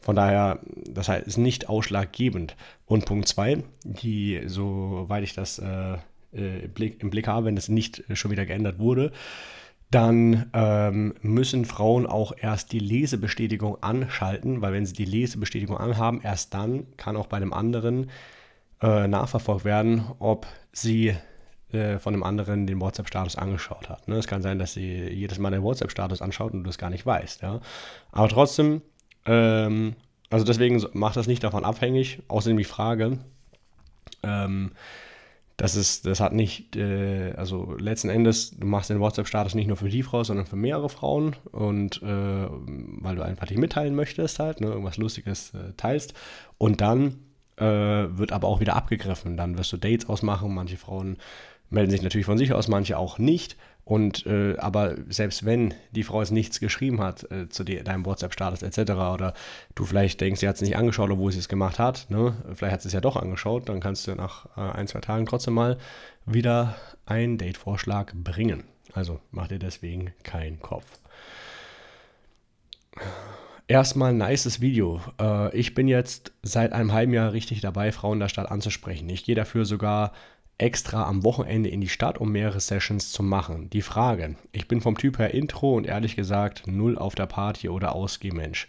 Von 0.00 0.16
daher, 0.16 0.60
das 0.88 1.10
heißt, 1.10 1.26
ist 1.26 1.36
nicht 1.36 1.68
ausschlaggebend. 1.68 2.56
Und 2.86 3.04
Punkt 3.04 3.28
2, 3.28 3.62
die, 3.84 4.40
soweit 4.46 5.22
ich 5.22 5.34
das 5.34 5.58
äh, 5.58 5.98
äh 6.32 6.64
im 6.64 7.10
Blick 7.10 7.28
habe, 7.28 7.46
wenn 7.46 7.56
es 7.56 7.68
nicht 7.68 8.04
schon 8.14 8.30
wieder 8.30 8.46
geändert 8.46 8.78
wurde, 8.78 9.12
dann 9.92 10.50
ähm, 10.54 11.14
müssen 11.20 11.66
Frauen 11.66 12.06
auch 12.06 12.32
erst 12.36 12.72
die 12.72 12.78
Lesebestätigung 12.78 13.82
anschalten, 13.82 14.62
weil 14.62 14.72
wenn 14.72 14.86
sie 14.86 14.94
die 14.94 15.04
Lesebestätigung 15.04 15.76
anhaben, 15.76 16.20
erst 16.22 16.54
dann 16.54 16.86
kann 16.96 17.16
auch 17.16 17.26
bei 17.26 17.38
dem 17.38 17.52
anderen 17.52 18.10
äh, 18.80 19.06
nachverfolgt 19.06 19.66
werden, 19.66 20.06
ob 20.18 20.46
sie 20.72 21.14
äh, 21.72 21.98
von 21.98 22.14
dem 22.14 22.22
anderen 22.22 22.66
den 22.66 22.80
WhatsApp-Status 22.80 23.36
angeschaut 23.36 23.90
hat. 23.90 24.08
Ne? 24.08 24.16
Es 24.16 24.26
kann 24.26 24.40
sein, 24.40 24.58
dass 24.58 24.72
sie 24.72 25.08
jedes 25.10 25.38
Mal 25.38 25.50
den 25.50 25.62
WhatsApp-Status 25.62 26.22
anschaut 26.22 26.54
und 26.54 26.64
du 26.64 26.68
das 26.68 26.78
gar 26.78 26.90
nicht 26.90 27.04
weißt. 27.04 27.42
Ja? 27.42 27.60
Aber 28.12 28.28
trotzdem, 28.28 28.80
ähm, 29.26 29.94
also 30.30 30.46
deswegen 30.46 30.82
macht 30.94 31.16
das 31.16 31.26
nicht 31.26 31.44
davon 31.44 31.64
abhängig. 31.64 32.22
Außerdem 32.28 32.56
die 32.56 32.64
Frage, 32.64 33.18
ähm, 34.22 34.72
das 35.62 35.76
ist, 35.76 36.06
das 36.06 36.18
hat 36.18 36.32
nicht, 36.32 36.74
äh, 36.74 37.34
also 37.36 37.76
letzten 37.78 38.08
Endes, 38.08 38.50
du 38.50 38.66
machst 38.66 38.90
den 38.90 38.98
WhatsApp-Status 38.98 39.54
nicht 39.54 39.68
nur 39.68 39.76
für 39.76 39.88
die 39.88 40.02
Frau, 40.02 40.24
sondern 40.24 40.44
für 40.44 40.56
mehrere 40.56 40.88
Frauen 40.88 41.36
und 41.52 42.02
äh, 42.02 42.06
weil 42.06 43.14
du 43.14 43.22
einfach 43.22 43.46
dich 43.46 43.58
mitteilen 43.58 43.94
möchtest 43.94 44.40
halt, 44.40 44.60
ne, 44.60 44.66
irgendwas 44.66 44.96
Lustiges 44.96 45.54
äh, 45.54 45.72
teilst 45.76 46.14
und 46.58 46.80
dann 46.80 47.20
äh, 47.58 47.64
wird 47.64 48.32
aber 48.32 48.48
auch 48.48 48.58
wieder 48.58 48.74
abgegriffen. 48.74 49.36
Dann 49.36 49.56
wirst 49.56 49.72
du 49.72 49.76
Dates 49.76 50.08
ausmachen, 50.08 50.52
manche 50.52 50.76
Frauen 50.76 51.18
melden 51.70 51.92
sich 51.92 52.02
natürlich 52.02 52.26
von 52.26 52.38
sich 52.38 52.52
aus, 52.52 52.66
manche 52.66 52.98
auch 52.98 53.20
nicht 53.20 53.56
und 53.84 54.26
äh, 54.26 54.56
aber 54.58 54.94
selbst 55.08 55.44
wenn 55.44 55.74
die 55.90 56.04
Frau 56.04 56.20
jetzt 56.20 56.30
nichts 56.30 56.60
geschrieben 56.60 57.00
hat 57.00 57.30
äh, 57.32 57.48
zu 57.48 57.64
dir, 57.64 57.82
deinem 57.82 58.06
WhatsApp-Status 58.06 58.62
etc. 58.62 58.92
oder 58.92 59.34
du 59.74 59.84
vielleicht 59.84 60.20
denkst, 60.20 60.40
sie 60.40 60.48
hat 60.48 60.56
es 60.56 60.62
nicht 60.62 60.76
angeschaut, 60.76 61.10
obwohl 61.10 61.32
sie 61.32 61.40
es 61.40 61.48
gemacht 61.48 61.78
hat, 61.78 62.06
ne? 62.08 62.34
vielleicht 62.54 62.72
hat 62.74 62.82
sie 62.82 62.88
es 62.88 62.94
ja 62.94 63.00
doch 63.00 63.16
angeschaut, 63.16 63.68
dann 63.68 63.80
kannst 63.80 64.06
du 64.06 64.14
nach 64.14 64.46
äh, 64.56 64.60
ein, 64.60 64.86
zwei 64.86 65.00
Tagen 65.00 65.26
trotzdem 65.26 65.54
mal 65.54 65.78
wieder 66.26 66.76
einen 67.06 67.38
Date-Vorschlag 67.38 68.12
bringen. 68.14 68.64
Also 68.92 69.20
mach 69.30 69.48
dir 69.48 69.58
deswegen 69.58 70.12
keinen 70.22 70.60
Kopf. 70.60 70.86
Erstmal 73.68 74.10
ein 74.10 74.18
nices 74.18 74.60
Video. 74.60 75.00
Äh, 75.20 75.56
ich 75.56 75.74
bin 75.74 75.88
jetzt 75.88 76.32
seit 76.42 76.72
einem 76.72 76.92
halben 76.92 77.14
Jahr 77.14 77.32
richtig 77.32 77.60
dabei, 77.62 77.90
Frauen 77.90 78.20
der 78.20 78.28
Stadt 78.28 78.50
anzusprechen. 78.50 79.08
Ich 79.08 79.24
gehe 79.24 79.34
dafür 79.34 79.64
sogar 79.64 80.12
extra 80.62 81.06
am 81.08 81.24
Wochenende 81.24 81.68
in 81.68 81.80
die 81.80 81.88
Stadt, 81.88 82.18
um 82.18 82.30
mehrere 82.30 82.60
Sessions 82.60 83.10
zu 83.10 83.24
machen. 83.24 83.68
Die 83.70 83.82
Frage, 83.82 84.36
ich 84.52 84.68
bin 84.68 84.80
vom 84.80 84.96
Typ 84.96 85.18
her 85.18 85.34
Intro 85.34 85.74
und 85.74 85.88
ehrlich 85.88 86.14
gesagt 86.14 86.68
null 86.68 86.96
auf 86.96 87.16
der 87.16 87.26
Party 87.26 87.68
oder 87.68 87.96
Ausgehmensch. 87.96 88.68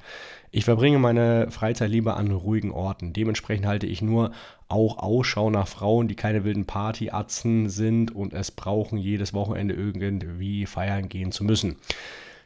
Ich 0.50 0.66
verbringe 0.66 0.98
meine 0.98 1.52
Freizeit 1.52 1.92
lieber 1.92 2.18
an 2.18 2.32
ruhigen 2.32 2.72
Orten. 2.72 3.14
Dementsprechend 3.14 3.68
halte 3.68 3.86
ich 3.86 4.02
nur 4.02 4.32
auch 4.68 4.98
Ausschau 4.98 5.52
nach 5.52 5.68
Frauen, 5.68 6.08
die 6.08 6.16
keine 6.16 6.44
wilden 6.44 6.66
Partyatzen 6.66 7.70
sind 7.70 8.14
und 8.14 8.34
es 8.34 8.50
brauchen, 8.50 8.98
jedes 8.98 9.34
Wochenende 9.36 9.76
irgendwie 9.76 10.66
feiern 10.66 11.10
gehen 11.10 11.32
zu 11.32 11.44
müssen. 11.44 11.76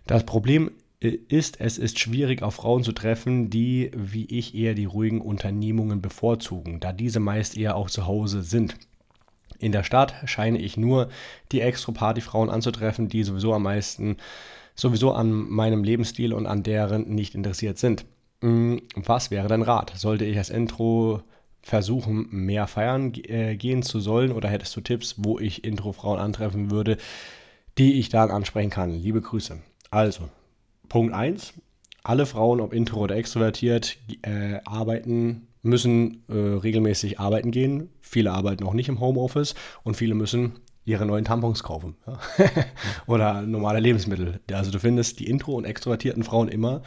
Das 0.07 0.25
Problem 0.25 0.71
ist, 0.99 1.61
es 1.61 1.77
ist 1.77 1.99
schwierig, 1.99 2.41
auf 2.43 2.55
Frauen 2.55 2.83
zu 2.83 2.91
treffen, 2.91 3.49
die, 3.49 3.91
wie 3.95 4.25
ich, 4.25 4.55
eher 4.55 4.73
die 4.73 4.85
ruhigen 4.85 5.21
Unternehmungen 5.21 6.01
bevorzugen, 6.01 6.81
da 6.81 6.91
diese 6.91 7.21
meist 7.21 7.57
eher 7.57 7.77
auch 7.77 7.89
zu 7.89 8.07
Hause 8.07 8.41
sind. 8.41 8.75
In 9.59 9.71
der 9.71 9.83
Stadt 9.83 10.15
scheine 10.25 10.59
ich 10.59 10.77
nur 10.77 11.09
die 11.51 11.61
Extra-Party-Frauen 11.61 12.49
anzutreffen, 12.49 13.09
die 13.09 13.23
sowieso 13.23 13.53
am 13.53 13.63
meisten, 13.63 14.17
sowieso 14.75 15.11
an 15.11 15.31
meinem 15.31 15.83
Lebensstil 15.83 16.33
und 16.33 16.45
an 16.45 16.63
deren 16.63 17.13
nicht 17.13 17.35
interessiert 17.35 17.77
sind. 17.77 18.05
Mm, 18.41 18.77
was 18.95 19.31
wäre 19.31 19.47
dein 19.47 19.63
Rat? 19.63 19.93
Sollte 19.95 20.25
ich 20.25 20.37
als 20.37 20.49
Intro 20.49 21.21
versuchen, 21.61 22.27
mehr 22.29 22.67
feiern 22.67 23.13
äh, 23.13 23.55
gehen 23.55 23.81
zu 23.81 23.99
sollen? 23.99 24.31
Oder 24.31 24.49
hättest 24.49 24.75
du 24.75 24.81
Tipps, 24.81 25.15
wo 25.17 25.39
ich 25.39 25.63
Intro-Frauen 25.63 26.19
antreffen 26.19 26.71
würde, 26.71 26.97
die 27.77 27.99
ich 27.99 28.09
dann 28.09 28.31
ansprechen 28.31 28.69
kann? 28.69 28.91
Liebe 28.91 29.21
Grüße. 29.21 29.59
Also, 29.89 30.29
Punkt 30.87 31.13
1. 31.13 31.53
Alle 32.03 32.25
Frauen, 32.25 32.61
ob 32.61 32.73
intro 32.73 33.01
oder 33.01 33.15
extrovertiert, 33.15 33.97
äh, 34.21 34.59
arbeiten, 34.63 35.46
müssen 35.61 36.23
äh, 36.29 36.33
regelmäßig 36.33 37.19
arbeiten 37.19 37.51
gehen. 37.51 37.89
Viele 38.01 38.31
arbeiten 38.31 38.63
auch 38.63 38.73
nicht 38.73 38.89
im 38.89 38.99
Homeoffice 38.99 39.55
und 39.83 39.95
viele 39.95 40.15
müssen 40.15 40.53
ihre 40.85 41.05
neuen 41.05 41.25
Tampons 41.25 41.63
kaufen. 41.63 41.95
Ja? 42.07 42.19
oder 43.07 43.41
normale 43.41 43.79
Lebensmittel. 43.79 44.39
Also 44.51 44.71
du 44.71 44.79
findest 44.79 45.19
die 45.19 45.27
intro- 45.27 45.55
und 45.55 45.65
extrovertierten 45.65 46.23
Frauen 46.23 46.47
immer 46.47 46.81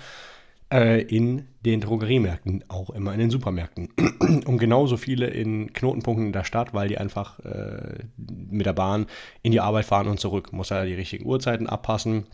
äh, 0.73 1.03
in 1.03 1.49
den 1.67 1.81
Drogeriemärkten, 1.81 2.65
auch 2.69 2.91
immer 2.91 3.13
in 3.13 3.21
den 3.21 3.31
Supermärkten. 3.31 3.91
und 4.47 4.59
genauso 4.59 4.97
viele 4.97 5.27
in 5.27 5.73
Knotenpunkten 5.73 6.27
in 6.27 6.33
der 6.33 6.45
Stadt, 6.45 6.73
weil 6.73 6.89
die 6.89 6.99
einfach 6.99 7.41
äh, 7.41 8.05
mit 8.17 8.67
der 8.67 8.73
Bahn 8.73 9.07
in 9.43 9.53
die 9.53 9.61
Arbeit 9.61 9.85
fahren 9.85 10.09
und 10.09 10.19
zurück. 10.19 10.53
Muss 10.53 10.71
ja 10.71 10.85
die 10.85 10.95
richtigen 10.95 11.27
Uhrzeiten 11.27 11.67
abpassen 11.67 12.27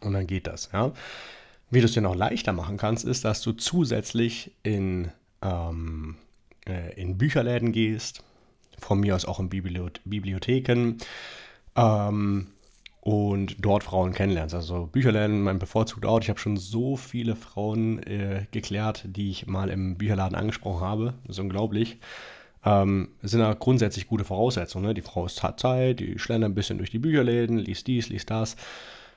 und 0.00 0.12
dann 0.12 0.26
geht 0.26 0.46
das. 0.46 0.70
Ja? 0.72 0.92
Wie 1.70 1.80
du 1.80 1.86
es 1.86 1.92
dir 1.92 2.00
noch 2.00 2.14
leichter 2.14 2.52
machen 2.52 2.76
kannst, 2.76 3.04
ist, 3.04 3.24
dass 3.24 3.42
du 3.42 3.52
zusätzlich 3.52 4.52
in, 4.62 5.10
ähm, 5.42 6.16
äh, 6.66 6.94
in 7.00 7.18
Bücherläden 7.18 7.72
gehst, 7.72 8.22
von 8.78 9.00
mir 9.00 9.14
aus 9.14 9.24
auch 9.24 9.40
in 9.40 9.48
Bibliotheken, 9.48 10.96
ähm, 11.76 12.48
und 13.06 13.64
dort 13.64 13.84
Frauen 13.84 14.12
kennenlernst. 14.12 14.52
Also 14.52 14.86
Bücherladen, 14.86 15.40
mein 15.40 15.60
bevorzugter 15.60 16.08
Ort. 16.08 16.24
Ich 16.24 16.28
habe 16.28 16.40
schon 16.40 16.56
so 16.56 16.96
viele 16.96 17.36
Frauen 17.36 18.02
äh, 18.02 18.46
geklärt, 18.50 19.04
die 19.06 19.30
ich 19.30 19.46
mal 19.46 19.70
im 19.70 19.96
Bücherladen 19.96 20.36
angesprochen 20.36 20.80
habe. 20.80 21.14
Das 21.24 21.36
ist 21.36 21.40
unglaublich. 21.40 21.98
Ähm, 22.64 23.10
sind 23.22 23.42
auch 23.42 23.56
grundsätzlich 23.60 24.08
gute 24.08 24.24
Voraussetzungen. 24.24 24.86
Ne? 24.86 24.94
Die 24.94 25.02
Frau 25.02 25.24
ist, 25.24 25.44
hat 25.44 25.60
Zeit, 25.60 26.00
die 26.00 26.18
schlendert 26.18 26.50
ein 26.50 26.56
bisschen 26.56 26.78
durch 26.78 26.90
die 26.90 26.98
Bücherläden, 26.98 27.58
liest 27.58 27.86
dies, 27.86 28.08
liest 28.08 28.28
das, 28.28 28.56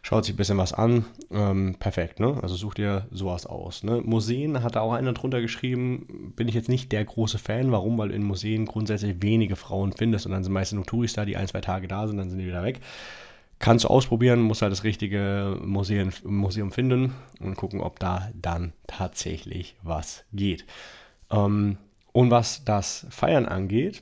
schaut 0.02 0.26
sich 0.26 0.34
ein 0.34 0.38
bisschen 0.38 0.58
was 0.58 0.74
an. 0.74 1.06
Ähm, 1.32 1.76
perfekt, 1.80 2.20
ne? 2.20 2.40
Also 2.42 2.56
such 2.56 2.76
dir 2.76 3.08
sowas 3.12 3.46
aus. 3.46 3.84
Ne? 3.84 4.02
Museen 4.02 4.64
hat 4.64 4.76
da 4.76 4.82
auch 4.82 4.94
einer 4.94 5.14
drunter 5.14 5.42
geschrieben, 5.42 6.34
bin 6.36 6.48
ich 6.48 6.56
jetzt 6.56 6.70
nicht 6.70 6.92
der 6.92 7.04
große 7.06 7.38
Fan. 7.38 7.72
Warum? 7.72 7.98
Weil 7.98 8.10
du 8.10 8.16
in 8.16 8.24
Museen 8.24 8.66
grundsätzlich 8.66 9.22
wenige 9.22 9.56
Frauen 9.56 9.94
findest 9.94 10.26
und 10.26 10.32
dann 10.32 10.44
sind 10.44 10.54
meistens 10.54 10.78
nur 10.78 10.86
Touris 10.86 11.14
da, 11.14 11.26
die 11.26 11.38
ein, 11.38 11.48
zwei 11.48 11.62
Tage 11.62 11.88
da 11.88 12.08
sind, 12.08 12.18
dann 12.18 12.30
sind 12.30 12.40
die 12.40 12.48
wieder 12.48 12.64
weg. 12.64 12.80
Kannst 13.60 13.84
du 13.84 13.90
ausprobieren, 13.90 14.42
musst 14.42 14.62
halt 14.62 14.72
das 14.72 14.86
richtige 14.86 15.58
Museum, 15.62 16.12
Museum 16.24 16.72
finden 16.72 17.14
und 17.42 17.56
gucken, 17.56 17.82
ob 17.82 18.00
da 18.00 18.30
dann 18.34 18.72
tatsächlich 18.88 19.76
was 19.84 20.24
geht. 20.32 20.66
Ähm, 21.30 21.78
und 22.14 22.32
was 22.32 22.64
das 22.64 23.06
Feiern 23.10 23.46
angeht, 23.46 24.02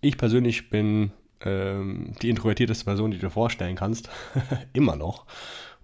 ich 0.00 0.16
persönlich 0.16 0.70
bin 0.70 1.12
ähm, 1.44 2.12
die 2.22 2.30
introvertierteste 2.30 2.84
Person, 2.84 3.10
die 3.10 3.18
du 3.18 3.26
dir 3.26 3.30
vorstellen 3.30 3.76
kannst. 3.76 4.08
Immer 4.72 4.96
noch. 4.96 5.26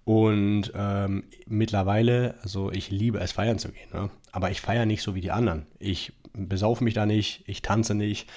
Und 0.05 0.71
ähm, 0.75 1.25
mittlerweile, 1.45 2.35
also 2.41 2.71
ich 2.71 2.89
liebe 2.89 3.19
es, 3.19 3.31
feiern 3.31 3.59
zu 3.59 3.69
gehen. 3.69 3.89
Ne? 3.93 4.09
Aber 4.31 4.49
ich 4.49 4.61
feiere 4.61 4.85
nicht 4.85 5.03
so 5.03 5.13
wie 5.13 5.21
die 5.21 5.31
anderen. 5.31 5.67
Ich 5.77 6.13
besaufe 6.33 6.83
mich 6.83 6.93
da 6.93 7.05
nicht, 7.05 7.43
ich 7.47 7.61
tanze 7.61 7.93
nicht, 7.93 8.27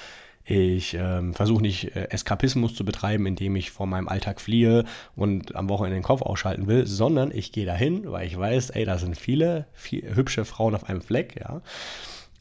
ich 0.44 0.94
ähm, 0.94 1.34
versuche 1.34 1.62
nicht 1.62 1.94
äh, 1.94 2.08
Eskapismus 2.10 2.74
zu 2.74 2.84
betreiben, 2.84 3.26
indem 3.26 3.54
ich 3.54 3.70
vor 3.70 3.86
meinem 3.86 4.08
Alltag 4.08 4.40
fliehe 4.40 4.84
und 5.14 5.54
am 5.54 5.68
Wochenende 5.68 5.96
den 5.96 6.02
Kopf 6.02 6.22
ausschalten 6.22 6.66
will, 6.66 6.86
sondern 6.86 7.30
ich 7.32 7.52
gehe 7.52 7.64
dahin, 7.64 8.10
weil 8.10 8.26
ich 8.26 8.36
weiß, 8.36 8.70
ey, 8.70 8.84
da 8.84 8.98
sind 8.98 9.16
viele, 9.16 9.66
viele 9.72 10.16
hübsche 10.16 10.44
Frauen 10.44 10.74
auf 10.74 10.88
einem 10.88 11.00
Fleck, 11.00 11.36
ja. 11.40 11.62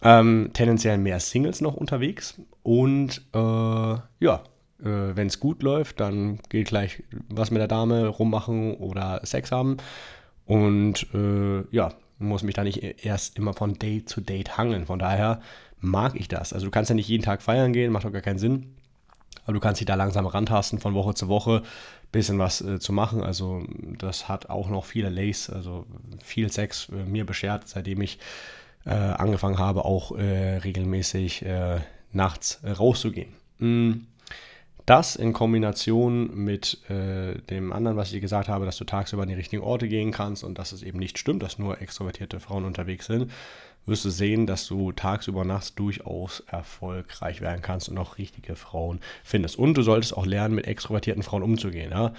Ähm, 0.03 0.49
tendenziell 0.53 0.97
mehr 0.97 1.19
Singles 1.19 1.61
noch 1.61 1.75
unterwegs 1.75 2.41
und 2.63 3.21
äh, 3.35 3.37
ja, 3.37 4.43
äh, 4.81 5.15
wenn 5.15 5.27
es 5.27 5.39
gut 5.39 5.63
läuft, 5.63 5.99
dann 5.99 6.39
geht 6.49 6.67
gleich 6.67 7.03
was 7.29 7.51
mit 7.51 7.59
der 7.59 7.67
Dame 7.67 8.07
rummachen 8.07 8.75
oder 8.75 9.21
Sex 9.23 9.51
haben 9.51 9.77
und 10.45 11.07
äh, 11.13 11.63
ja, 11.71 11.93
muss 12.19 12.43
mich 12.43 12.55
da 12.55 12.63
nicht 12.63 13.05
erst 13.05 13.37
immer 13.37 13.53
von 13.53 13.79
Date 13.79 14.09
zu 14.09 14.21
Date 14.21 14.57
hangeln. 14.57 14.85
Von 14.85 14.99
daher 14.99 15.41
mag 15.79 16.15
ich 16.15 16.27
das. 16.27 16.53
Also 16.53 16.67
du 16.67 16.71
kannst 16.71 16.89
ja 16.89 16.95
nicht 16.95 17.07
jeden 17.07 17.23
Tag 17.23 17.41
feiern 17.41 17.73
gehen, 17.73 17.91
macht 17.91 18.05
doch 18.05 18.11
gar 18.11 18.21
keinen 18.21 18.39
Sinn. 18.39 18.75
Aber 19.43 19.53
du 19.53 19.59
kannst 19.59 19.81
dich 19.81 19.87
da 19.87 19.95
langsam 19.95 20.27
rantasten 20.27 20.79
von 20.79 20.93
Woche 20.93 21.15
zu 21.15 21.27
Woche, 21.27 21.63
bisschen 22.11 22.37
was 22.37 22.61
äh, 22.61 22.79
zu 22.79 22.93
machen. 22.93 23.23
Also 23.23 23.63
das 23.97 24.29
hat 24.29 24.49
auch 24.49 24.69
noch 24.69 24.85
viele 24.85 25.09
Lays, 25.09 25.49
also 25.49 25.85
viel 26.23 26.51
Sex 26.51 26.89
äh, 26.89 27.05
mir 27.05 27.25
beschert, 27.25 27.67
seitdem 27.67 28.01
ich 28.01 28.19
äh, 28.85 28.91
angefangen 28.91 29.57
habe, 29.57 29.85
auch 29.85 30.15
äh, 30.17 30.57
regelmäßig 30.57 31.43
äh, 31.43 31.79
nachts 32.11 32.61
rauszugehen. 32.63 33.33
Mm. 33.59 33.91
Das 34.85 35.15
in 35.15 35.33
Kombination 35.33 36.35
mit 36.35 36.79
äh, 36.89 37.35
dem 37.49 37.71
anderen, 37.71 37.97
was 37.97 38.11
ich 38.11 38.21
gesagt 38.21 38.49
habe, 38.49 38.65
dass 38.65 38.77
du 38.77 38.83
tagsüber 38.83 39.23
an 39.23 39.29
die 39.29 39.35
richtigen 39.35 39.61
Orte 39.61 39.87
gehen 39.87 40.11
kannst 40.11 40.43
und 40.43 40.57
dass 40.57 40.71
es 40.71 40.81
eben 40.83 40.99
nicht 40.99 41.17
stimmt, 41.19 41.43
dass 41.43 41.59
nur 41.59 41.81
extrovertierte 41.81 42.39
Frauen 42.39 42.65
unterwegs 42.65 43.05
sind, 43.05 43.31
wirst 43.85 44.05
du 44.05 44.09
sehen, 44.09 44.45
dass 44.47 44.67
du 44.67 44.91
tagsüber 44.91 45.45
nachts 45.45 45.75
durchaus 45.75 46.41
erfolgreich 46.41 47.41
werden 47.41 47.61
kannst 47.61 47.89
und 47.89 47.97
auch 47.97 48.17
richtige 48.17 48.55
Frauen 48.55 48.99
findest. 49.23 49.57
Und 49.57 49.75
du 49.75 49.81
solltest 49.81 50.15
auch 50.15 50.25
lernen, 50.25 50.55
mit 50.55 50.67
extrovertierten 50.67 51.23
Frauen 51.23 51.43
umzugehen. 51.43 51.91
Ja? 51.91 52.13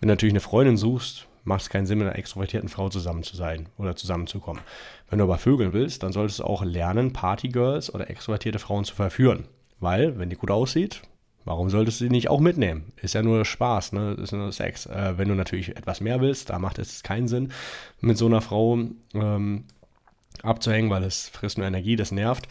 Wenn 0.00 0.08
du 0.08 0.12
natürlich 0.12 0.32
eine 0.32 0.40
Freundin 0.40 0.76
suchst, 0.76 1.26
macht 1.44 1.62
es 1.62 1.70
keinen 1.70 1.86
Sinn, 1.86 1.98
mit 1.98 2.08
einer 2.08 2.18
extrovertierten 2.18 2.68
Frau 2.68 2.88
zusammen 2.88 3.22
zu 3.22 3.36
sein 3.36 3.68
oder 3.78 3.96
zusammenzukommen. 3.96 4.62
Wenn 5.08 5.18
du 5.18 5.24
aber 5.24 5.38
vögeln 5.38 5.72
willst, 5.72 6.02
dann 6.02 6.12
solltest 6.12 6.40
du 6.40 6.44
auch 6.44 6.64
lernen, 6.64 7.12
Partygirls 7.12 7.94
oder 7.94 8.10
extrovertierte 8.10 8.58
Frauen 8.58 8.84
zu 8.84 8.94
verführen. 8.94 9.44
Weil, 9.78 10.18
wenn 10.18 10.30
die 10.30 10.36
gut 10.36 10.50
aussieht, 10.50 11.02
warum 11.46 11.70
solltest 11.70 12.00
du 12.00 12.04
sie 12.04 12.10
nicht 12.10 12.28
auch 12.28 12.40
mitnehmen? 12.40 12.92
Ist 13.00 13.14
ja 13.14 13.22
nur 13.22 13.44
Spaß, 13.44 13.92
ne? 13.92 14.16
Ist 14.20 14.32
nur 14.32 14.52
Sex. 14.52 14.86
Äh, 14.86 15.14
wenn 15.16 15.28
du 15.28 15.34
natürlich 15.34 15.76
etwas 15.76 16.00
mehr 16.00 16.20
willst, 16.20 16.50
da 16.50 16.58
macht 16.58 16.78
es 16.78 17.02
keinen 17.02 17.28
Sinn, 17.28 17.52
mit 18.00 18.18
so 18.18 18.26
einer 18.26 18.42
Frau 18.42 18.78
ähm, 19.14 19.64
abzuhängen, 20.42 20.90
weil 20.90 21.04
es 21.04 21.28
frisst 21.28 21.56
nur 21.56 21.66
Energie, 21.66 21.96
das 21.96 22.12
nervt. 22.12 22.48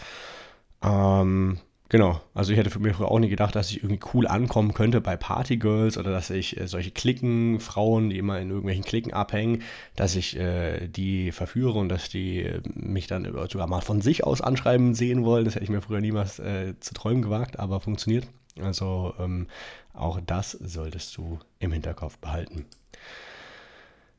Ähm, 0.81 1.59
genau, 1.89 2.21
also 2.33 2.53
ich 2.53 2.57
hätte 2.57 2.69
für 2.69 2.79
mich 2.79 2.97
auch 2.99 3.19
nie 3.19 3.27
gedacht, 3.29 3.55
dass 3.55 3.69
ich 3.69 3.83
irgendwie 3.83 3.99
cool 4.13 4.27
ankommen 4.27 4.73
könnte 4.73 5.01
bei 5.01 5.17
Partygirls 5.17 5.97
oder 5.97 6.11
dass 6.11 6.29
ich 6.29 6.57
äh, 6.57 6.67
solche 6.67 6.91
Klicken, 6.91 7.59
Frauen, 7.59 8.09
die 8.09 8.17
immer 8.17 8.39
in 8.39 8.49
irgendwelchen 8.49 8.85
Klicken 8.85 9.13
abhängen, 9.13 9.61
dass 9.97 10.15
ich 10.15 10.37
äh, 10.37 10.87
die 10.87 11.33
verführe 11.33 11.79
und 11.79 11.89
dass 11.89 12.07
die 12.07 12.49
mich 12.73 13.07
dann 13.07 13.25
sogar 13.49 13.67
mal 13.67 13.81
von 13.81 13.99
sich 13.99 14.23
aus 14.23 14.39
anschreiben 14.39 14.93
sehen 14.93 15.25
wollen. 15.25 15.43
Das 15.43 15.55
hätte 15.55 15.65
ich 15.65 15.69
mir 15.69 15.81
früher 15.81 15.99
niemals 15.99 16.39
äh, 16.39 16.79
zu 16.79 16.93
träumen 16.93 17.21
gewagt, 17.21 17.59
aber 17.59 17.81
funktioniert. 17.81 18.25
Also 18.61 19.13
ähm, 19.19 19.47
auch 19.93 20.19
das 20.25 20.51
solltest 20.51 21.15
du 21.17 21.39
im 21.59 21.71
Hinterkopf 21.71 22.17
behalten. 22.17 22.65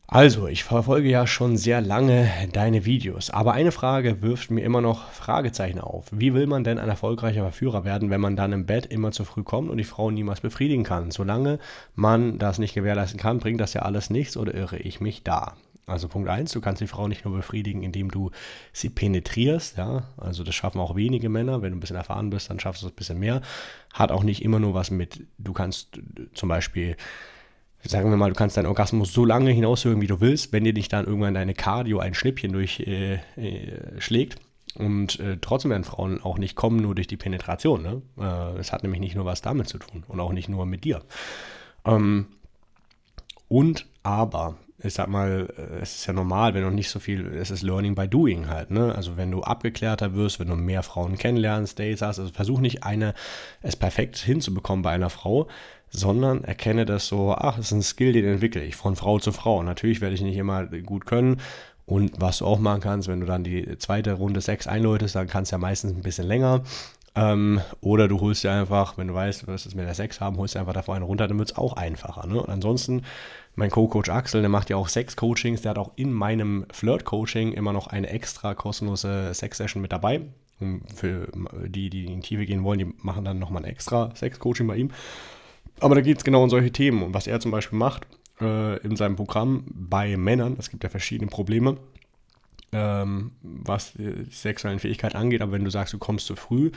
Also, 0.09 0.47
ich 0.47 0.63
verfolge 0.63 1.09
ja 1.09 1.27
schon 1.27 1.57
sehr 1.57 1.81
lange 1.81 2.31
deine 2.53 2.85
Videos, 2.85 3.31
aber 3.31 3.55
eine 3.55 3.73
Frage 3.73 4.23
wirft 4.23 4.53
mir 4.53 4.63
immer 4.63 4.81
noch 4.81 5.11
Fragezeichen 5.11 5.81
auf. 5.81 6.07
Wie 6.13 6.33
will 6.33 6.47
man 6.47 6.63
denn 6.63 6.79
ein 6.79 6.89
erfolgreicher 6.89 7.43
Verführer 7.43 7.85
werden, 7.85 8.09
wenn 8.09 8.21
man 8.21 8.37
dann 8.37 8.53
im 8.53 8.67
Bett 8.67 8.87
immer 8.87 9.11
zu 9.11 9.25
früh 9.25 9.43
kommt 9.43 9.69
und 9.69 9.79
die 9.79 9.85
Frau 9.85 10.13
niemals 10.13 10.41
befriedigen 10.41 10.85
kann? 10.85 11.11
Solange 11.11 11.59
man 11.97 12.39
das 12.39 12.59
nicht 12.59 12.75
gewährleisten 12.75 13.19
kann, 13.19 13.41
bringt 13.41 13.61
das 13.61 13.75
ja 13.75 13.83
alles 13.83 14.09
nichts 14.09 14.37
oder 14.37 14.55
irre 14.55 14.79
ich 14.79 15.01
mich 15.01 15.25
da? 15.25 15.57
Also 15.87 16.09
Punkt 16.09 16.29
1, 16.29 16.51
du 16.51 16.61
kannst 16.61 16.81
die 16.81 16.89
Frau 16.89 17.07
nicht 17.07 17.25
nur 17.25 17.35
befriedigen, 17.35 17.85
indem 17.85 18.11
du 18.11 18.33
sie 18.73 18.91
penetrierst, 18.91 19.79
ja, 19.79 20.09
also 20.17 20.43
das 20.43 20.57
schaffen 20.57 20.81
auch 20.81 20.97
wenige 20.97 21.29
Männer, 21.29 21.63
wenn 21.63 21.71
du 21.71 21.77
ein 21.77 21.81
bisschen 21.81 21.97
erfahren 21.97 22.29
bist, 22.29 22.51
dann 22.51 22.59
schaffst 22.59 22.83
du 22.83 22.87
es 22.89 22.93
ein 22.93 22.97
bisschen 22.97 23.21
mehr. 23.21 23.41
Hat 23.95 24.11
auch 24.11 24.25
nicht 24.25 24.43
immer 24.43 24.59
nur 24.59 24.75
was 24.75 24.91
mit, 24.91 25.25
du 25.39 25.53
kannst 25.53 26.01
zum 26.35 26.49
Beispiel 26.49 26.97
sagen 27.83 28.11
wir 28.11 28.17
mal, 28.17 28.31
du 28.31 28.35
kannst 28.35 28.57
deinen 28.57 28.67
Orgasmus 28.67 29.13
so 29.13 29.25
lange 29.25 29.51
hinaushören, 29.51 30.01
wie 30.01 30.07
du 30.07 30.21
willst, 30.21 30.53
wenn 30.53 30.65
dir 30.65 30.73
nicht 30.73 30.93
dann 30.93 31.07
irgendwann 31.07 31.35
deine 31.35 31.55
Cardio 31.55 31.99
ein 31.99 32.15
Schnippchen 32.15 32.53
durchschlägt. 32.53 32.89
Äh, 33.39 34.39
äh, 34.39 34.83
und 34.83 35.21
äh, 35.21 35.39
trotzdem 35.41 35.71
werden 35.71 35.85
Frauen 35.85 36.21
auch 36.23 36.37
nicht 36.37 36.55
kommen, 36.55 36.81
nur 36.81 36.95
durch 36.95 37.07
die 37.07 37.17
Penetration. 37.17 37.83
Ne? 37.83 38.03
Äh, 38.19 38.59
es 38.59 38.73
hat 38.73 38.83
nämlich 38.83 39.01
nicht 39.01 39.15
nur 39.15 39.25
was 39.25 39.41
damit 39.41 39.69
zu 39.69 39.79
tun 39.79 40.05
und 40.07 40.21
auch 40.21 40.33
nicht 40.33 40.49
nur 40.49 40.67
mit 40.67 40.85
dir. 40.85 41.03
Ähm, 41.85 42.27
und 43.49 43.87
aber, 44.03 44.57
ich 44.83 44.95
sag 44.95 45.09
mal, 45.09 45.49
äh, 45.57 45.83
es 45.83 45.97
ist 45.97 46.07
ja 46.07 46.13
normal, 46.13 46.55
wenn 46.55 46.63
du 46.63 46.71
nicht 46.71 46.91
so 46.91 46.99
viel, 46.99 47.27
es 47.27 47.51
ist 47.51 47.63
Learning 47.63 47.95
by 47.95 48.09
Doing 48.09 48.49
halt, 48.49 48.71
ne? 48.71 48.95
Also 48.95 49.17
wenn 49.17 49.31
du 49.31 49.43
abgeklärter 49.43 50.15
wirst, 50.15 50.39
wenn 50.41 50.49
du 50.49 50.57
mehr 50.57 50.83
Frauen 50.83 51.17
kennenlernst, 51.17 51.79
Dates 51.79 52.03
hast, 52.03 52.19
also 52.19 52.33
versuch 52.33 52.61
nicht 52.61 52.85
eine, 52.85 53.15
es 53.63 53.77
perfekt 53.77 54.19
hinzubekommen 54.19 54.83
bei 54.83 54.91
einer 54.91 55.11
Frau, 55.11 55.49
sondern 55.91 56.45
erkenne 56.45 56.85
das 56.85 57.07
so, 57.07 57.35
ach, 57.35 57.57
das 57.57 57.67
ist 57.67 57.73
ein 57.73 57.83
Skill, 57.83 58.13
den 58.13 58.25
entwickle 58.25 58.63
ich 58.63 58.77
von 58.77 58.97
Frau 58.97 59.19
zu 59.19 59.33
Frau. 59.33 59.63
Natürlich 59.63 60.01
werde 60.01 60.15
ich 60.15 60.21
nicht 60.21 60.37
immer 60.37 60.67
gut 60.67 61.07
können. 61.07 61.41
Und 61.87 62.21
was 62.21 62.39
du 62.39 62.47
auch 62.47 62.59
machen 62.59 62.81
kannst, 62.81 63.07
wenn 63.07 63.21
du 63.21 63.27
dann 63.27 63.45
die 63.45 63.79
zweite 63.79 64.15
Runde 64.15 64.41
Sex 64.41 64.67
einläutest, 64.67 65.15
dann 65.15 65.29
kannst 65.29 65.53
du 65.53 65.55
ja 65.55 65.59
meistens 65.59 65.93
ein 65.93 66.03
bisschen 66.03 66.27
länger. 66.27 66.63
Ähm, 67.15 67.61
oder 67.81 68.09
du 68.09 68.21
holst 68.21 68.45
dir 68.45 68.53
einfach, 68.53 68.99
wenn 68.99 69.09
du 69.09 69.15
weißt, 69.15 69.43
du 69.43 69.47
wirst 69.47 69.67
es 69.67 69.75
mit 69.75 69.87
der 69.87 69.95
Sex 69.95 70.21
haben, 70.21 70.37
holst 70.37 70.55
dir 70.55 70.61
einfach 70.61 70.75
davor 70.75 70.97
einen 70.97 71.05
runter, 71.05 71.27
dann 71.29 71.39
wird 71.39 71.51
es 71.51 71.57
auch 71.57 71.73
einfacher. 71.75 72.27
Ne? 72.27 72.43
Und 72.43 72.51
ansonsten, 72.51 73.03
mein 73.57 73.71
Co-Coach 73.71 74.11
Axel, 74.11 74.43
der 74.43 74.51
macht 74.51 74.71
ja 74.71 74.77
auch 74.77 74.89
Sex-Coachings, 74.89 75.63
der 75.63 75.71
hat 75.71 75.79
auch 75.79 75.93
in 75.97 76.13
meinem 76.13 76.67
Flirt-Coaching 76.71 77.53
immer 77.53 77.73
noch 77.73 77.87
eine 77.89 78.09
extra 78.09 78.55
kostenlose 78.55 79.33
Sex-Session 79.35 79.83
mit 79.83 79.93
dabei. 79.93 80.21
für 80.95 81.29
die, 81.67 81.91
die 81.91 82.07
in 82.07 82.21
die 82.21 82.29
Tiefe 82.29 82.47
gehen 82.47 82.65
wollen, 82.65 82.79
die 82.79 82.95
machen 83.03 83.25
dann 83.25 83.39
nochmal 83.39 83.63
ein 83.63 83.71
extra 83.71 84.15
Sex-Coaching 84.15 84.67
bei 84.67 84.77
ihm. 84.77 84.91
Aber 85.81 85.95
da 85.95 86.01
geht 86.01 86.19
es 86.19 86.25
genau 86.25 86.43
um 86.43 86.51
solche 86.51 86.73
Themen. 86.73 87.03
Und 87.03 87.15
was 87.15 87.27
er 87.27 87.41
zum 87.41 87.51
Beispiel 87.51 87.79
macht 87.79 88.07
äh, 88.41 88.79
in 88.79 88.97
seinem 88.97 89.17
Programm 89.17 89.65
bei 89.69 90.17
Männern, 90.17 90.57
es 90.59 90.71
gibt 90.71 90.83
ja 90.83 90.89
verschiedene 90.89 91.31
Probleme, 91.31 91.77
ähm, 92.73 93.33
was 93.43 93.93
die 93.95 94.27
sexuellen 94.31 94.79
Fähigkeiten 94.79 95.17
angeht, 95.17 95.43
aber 95.43 95.53
wenn 95.53 95.65
du 95.65 95.71
sagst, 95.71 95.93
du 95.93 95.99
kommst 95.99 96.27
zu 96.27 96.37
früh, 96.37 96.71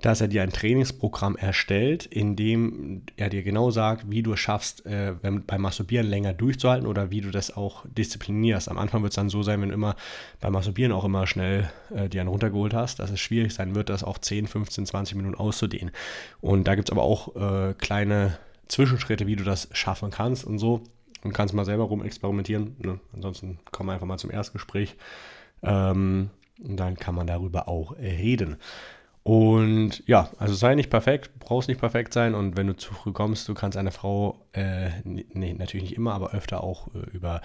dass 0.00 0.20
er 0.20 0.28
dir 0.28 0.42
ein 0.42 0.52
Trainingsprogramm 0.52 1.36
erstellt, 1.36 2.04
in 2.04 2.36
dem 2.36 3.02
er 3.16 3.30
dir 3.30 3.42
genau 3.42 3.70
sagt, 3.70 4.10
wie 4.10 4.22
du 4.22 4.34
es 4.34 4.40
schaffst, 4.40 4.84
äh, 4.84 5.14
beim 5.22 5.60
Masturbieren 5.60 6.06
länger 6.06 6.34
durchzuhalten 6.34 6.86
oder 6.86 7.10
wie 7.10 7.20
du 7.20 7.30
das 7.30 7.56
auch 7.56 7.86
disziplinierst. 7.86 8.68
Am 8.68 8.76
Anfang 8.76 9.02
wird 9.02 9.12
es 9.12 9.16
dann 9.16 9.30
so 9.30 9.42
sein, 9.42 9.62
wenn 9.62 9.68
du 9.68 9.74
immer 9.74 9.96
beim 10.40 10.52
Masturbieren 10.52 10.92
auch 10.92 11.04
immer 11.04 11.26
schnell 11.26 11.70
äh, 11.94 12.08
dir 12.08 12.20
einen 12.20 12.28
runtergeholt 12.28 12.74
hast, 12.74 12.98
dass 12.98 13.10
es 13.10 13.20
schwierig 13.20 13.54
sein 13.54 13.74
wird, 13.74 13.88
das 13.88 14.04
auf 14.04 14.20
10, 14.20 14.46
15, 14.46 14.86
20 14.86 15.16
Minuten 15.16 15.36
auszudehnen. 15.36 15.90
Und 16.40 16.68
da 16.68 16.74
gibt 16.74 16.88
es 16.88 16.92
aber 16.92 17.02
auch 17.02 17.34
äh, 17.36 17.74
kleine 17.74 18.38
Zwischenschritte, 18.68 19.26
wie 19.26 19.36
du 19.36 19.44
das 19.44 19.68
schaffen 19.72 20.10
kannst 20.10 20.44
und 20.44 20.58
so. 20.58 20.82
Und 21.22 21.32
kannst 21.32 21.54
mal 21.54 21.64
selber 21.64 21.84
rumexperimentieren. 21.84 22.76
Ne? 22.78 23.00
Ansonsten 23.14 23.58
komm 23.72 23.88
einfach 23.88 24.06
mal 24.06 24.18
zum 24.18 24.30
Erstgespräch. 24.30 24.96
Ähm, 25.62 26.28
und 26.62 26.76
dann 26.76 26.96
kann 26.96 27.14
man 27.14 27.26
darüber 27.26 27.68
auch 27.68 27.96
reden. 27.96 28.56
Und 29.24 30.06
ja, 30.06 30.30
also 30.38 30.54
sei 30.54 30.74
nicht 30.74 30.90
perfekt, 30.90 31.38
brauchst 31.38 31.68
nicht 31.68 31.80
perfekt 31.80 32.12
sein. 32.12 32.34
Und 32.34 32.56
wenn 32.56 32.66
du 32.66 32.76
zu 32.76 32.92
früh 32.94 33.12
kommst, 33.12 33.48
du 33.48 33.54
kannst 33.54 33.76
eine 33.76 33.90
Frau, 33.90 34.46
äh, 34.52 34.90
nee, 35.02 35.54
natürlich 35.54 35.84
nicht 35.84 35.96
immer, 35.96 36.12
aber 36.12 36.32
öfter 36.32 36.62
auch 36.62 36.88
äh, 36.94 37.10
über 37.12 37.40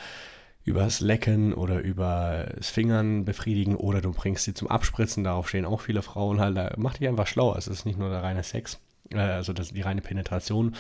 übers 0.65 0.99
Lecken 0.99 1.53
oder 1.53 1.79
übers 1.79 2.69
Fingern 2.69 3.25
befriedigen. 3.25 3.75
Oder 3.75 4.01
du 4.01 4.11
bringst 4.11 4.43
sie 4.43 4.53
zum 4.53 4.67
Abspritzen, 4.67 5.23
darauf 5.23 5.49
stehen 5.49 5.65
auch 5.65 5.81
viele 5.81 6.01
Frauen 6.01 6.39
halt, 6.39 6.57
da 6.57 6.73
mach 6.77 6.95
dich 6.95 7.07
einfach 7.07 7.27
schlauer, 7.27 7.57
es 7.57 7.67
ist 7.67 7.85
nicht 7.85 7.97
nur 7.97 8.09
der 8.09 8.21
reine 8.23 8.43
Sex, 8.43 8.79
äh, 9.11 9.17
also 9.17 9.53
das, 9.53 9.73
die 9.73 9.81
reine 9.81 10.01
Penetration 10.01 10.75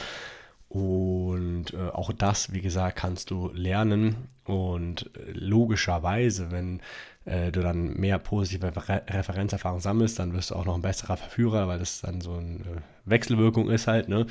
und 0.69 1.73
äh, 1.73 1.89
auch 1.89 2.13
das, 2.13 2.53
wie 2.53 2.61
gesagt, 2.61 2.97
kannst 2.97 3.31
du 3.31 3.49
lernen 3.53 4.27
und 4.45 5.09
äh, 5.17 5.31
logischerweise, 5.31 6.51
wenn 6.51 6.79
äh, 7.25 7.51
du 7.51 7.61
dann 7.61 7.95
mehr 7.95 8.19
positive 8.19 8.71
Re 8.87 9.01
Referenzerfahrung 9.07 9.79
sammelst, 9.79 10.19
dann 10.19 10.33
wirst 10.33 10.51
du 10.51 10.55
auch 10.55 10.65
noch 10.65 10.75
ein 10.75 10.83
besserer 10.83 11.17
Verführer, 11.17 11.67
weil 11.67 11.79
das 11.79 12.01
dann 12.01 12.21
so 12.21 12.33
eine 12.33 12.83
Wechselwirkung 13.05 13.69
ist 13.69 13.87
halt, 13.87 14.09
ne? 14.09 14.27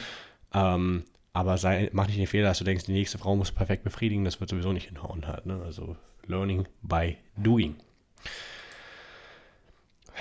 Ähm, 0.55 1.05
aber 1.33 1.59
sei, 1.59 1.91
mach 1.93 2.07
nicht 2.07 2.19
den 2.19 2.27
Fehler, 2.29 2.49
dass 2.49 2.59
du 2.59 2.65
denkst, 2.65 2.85
die 2.85 2.93
nächste 2.93 3.19
Frau 3.19 3.35
muss 3.35 3.51
perfekt 3.51 3.83
befriedigen, 3.83 4.25
das 4.25 4.41
wird 4.41 4.51
sowieso 4.51 4.73
nicht 4.73 4.89
hinhauen 4.89 5.27
halt, 5.27 5.45
ne? 5.45 5.61
Also 5.65 5.97
learning 6.27 6.69
by 6.83 7.17
doing. 7.37 7.75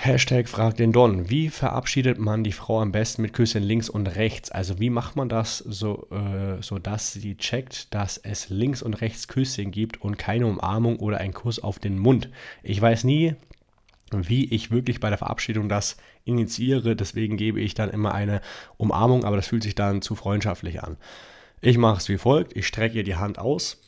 Hashtag 0.00 0.48
fragt 0.48 0.78
den 0.78 0.92
Don. 0.92 1.28
Wie 1.28 1.48
verabschiedet 1.48 2.20
man 2.20 2.44
die 2.44 2.52
Frau 2.52 2.80
am 2.80 2.92
besten 2.92 3.20
mit 3.20 3.32
Küssen 3.32 3.64
links 3.64 3.88
und 3.88 4.06
rechts? 4.06 4.48
Also 4.48 4.78
wie 4.78 4.90
macht 4.90 5.16
man 5.16 5.28
das 5.28 5.58
so, 5.58 6.06
äh, 6.12 6.62
so 6.62 6.78
dass 6.78 7.12
sie 7.12 7.36
checkt, 7.36 7.92
dass 7.92 8.16
es 8.16 8.48
links 8.48 8.80
und 8.80 9.00
rechts 9.00 9.26
Küsschen 9.26 9.72
gibt 9.72 10.00
und 10.00 10.16
keine 10.16 10.46
Umarmung 10.46 11.00
oder 11.00 11.18
ein 11.18 11.34
Kuss 11.34 11.58
auf 11.58 11.80
den 11.80 11.98
Mund? 11.98 12.30
Ich 12.62 12.80
weiß 12.80 13.02
nie, 13.02 13.34
wie 14.12 14.44
ich 14.54 14.70
wirklich 14.70 15.00
bei 15.00 15.08
der 15.08 15.18
Verabschiedung 15.18 15.68
das 15.68 15.96
initiiere. 16.24 16.94
Deswegen 16.94 17.36
gebe 17.36 17.60
ich 17.60 17.74
dann 17.74 17.90
immer 17.90 18.14
eine 18.14 18.40
Umarmung, 18.76 19.24
aber 19.24 19.34
das 19.34 19.48
fühlt 19.48 19.64
sich 19.64 19.74
dann 19.74 20.00
zu 20.00 20.14
freundschaftlich 20.14 20.80
an. 20.80 20.96
Ich 21.60 21.76
mache 21.76 21.98
es 21.98 22.08
wie 22.08 22.18
folgt. 22.18 22.56
Ich 22.56 22.68
strecke 22.68 22.98
ihr 22.98 23.04
die 23.04 23.16
Hand 23.16 23.40
aus, 23.40 23.80